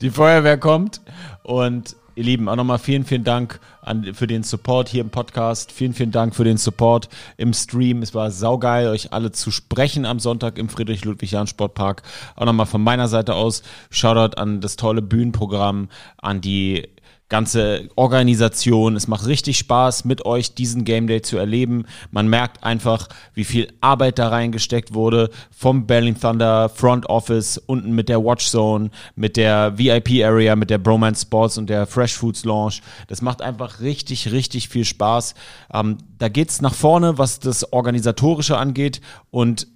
Die 0.00 0.10
Feuerwehr 0.10 0.56
kommt 0.56 1.00
und 1.42 1.96
Ihr 2.18 2.24
Lieben, 2.24 2.48
auch 2.48 2.56
nochmal 2.56 2.80
vielen, 2.80 3.04
vielen 3.04 3.22
Dank 3.22 3.60
an, 3.80 4.12
für 4.12 4.26
den 4.26 4.42
Support 4.42 4.88
hier 4.88 5.02
im 5.02 5.10
Podcast. 5.10 5.70
Vielen, 5.70 5.94
vielen 5.94 6.10
Dank 6.10 6.34
für 6.34 6.42
den 6.42 6.56
Support 6.56 7.08
im 7.36 7.52
Stream. 7.52 8.02
Es 8.02 8.12
war 8.12 8.32
saugeil, 8.32 8.88
euch 8.88 9.12
alle 9.12 9.30
zu 9.30 9.52
sprechen 9.52 10.04
am 10.04 10.18
Sonntag 10.18 10.58
im 10.58 10.68
Friedrich-Ludwig-Jahn-Sportpark. 10.68 12.02
Auch 12.34 12.44
nochmal 12.44 12.66
von 12.66 12.82
meiner 12.82 13.06
Seite 13.06 13.36
aus 13.36 13.62
Shoutout 13.90 14.36
an 14.36 14.60
das 14.60 14.74
tolle 14.74 15.00
Bühnenprogramm, 15.00 15.90
an 16.16 16.40
die 16.40 16.88
ganze 17.28 17.88
Organisation. 17.94 18.96
Es 18.96 19.06
macht 19.06 19.26
richtig 19.26 19.58
Spaß, 19.58 20.04
mit 20.04 20.24
euch 20.24 20.54
diesen 20.54 20.84
Game 20.84 21.06
Day 21.06 21.20
zu 21.20 21.36
erleben. 21.36 21.84
Man 22.10 22.28
merkt 22.28 22.64
einfach, 22.64 23.08
wie 23.34 23.44
viel 23.44 23.68
Arbeit 23.80 24.18
da 24.18 24.28
reingesteckt 24.28 24.94
wurde 24.94 25.30
vom 25.50 25.86
Berlin 25.86 26.18
Thunder 26.18 26.68
Front 26.68 27.06
Office, 27.06 27.58
unten 27.58 27.92
mit 27.92 28.08
der 28.08 28.24
Watch 28.24 28.46
Zone, 28.48 28.90
mit 29.14 29.36
der 29.36 29.76
VIP 29.76 30.24
Area, 30.24 30.56
mit 30.56 30.70
der 30.70 30.78
Bromance 30.78 31.22
Sports 31.22 31.58
und 31.58 31.68
der 31.68 31.86
Fresh 31.86 32.16
Foods 32.16 32.44
Launch. 32.44 32.80
Das 33.08 33.20
macht 33.20 33.42
einfach 33.42 33.80
richtig, 33.80 34.32
richtig 34.32 34.68
viel 34.68 34.84
Spaß. 34.84 35.34
Ähm, 35.72 35.98
da 36.18 36.28
geht's 36.28 36.62
nach 36.62 36.74
vorne, 36.74 37.18
was 37.18 37.40
das 37.40 37.72
Organisatorische 37.72 38.56
angeht 38.56 39.02
und 39.30 39.68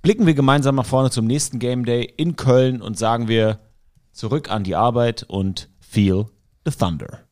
blicken 0.00 0.26
wir 0.26 0.34
gemeinsam 0.34 0.76
nach 0.76 0.86
vorne 0.86 1.10
zum 1.10 1.26
nächsten 1.26 1.58
Game 1.58 1.84
Day 1.84 2.10
in 2.16 2.36
Köln 2.36 2.80
und 2.80 2.96
sagen 2.96 3.28
wir 3.28 3.58
zurück 4.12 4.50
an 4.50 4.64
die 4.64 4.74
Arbeit 4.74 5.24
und 5.24 5.68
feel 5.80 6.26
the 6.64 6.70
thunder. 6.70 7.24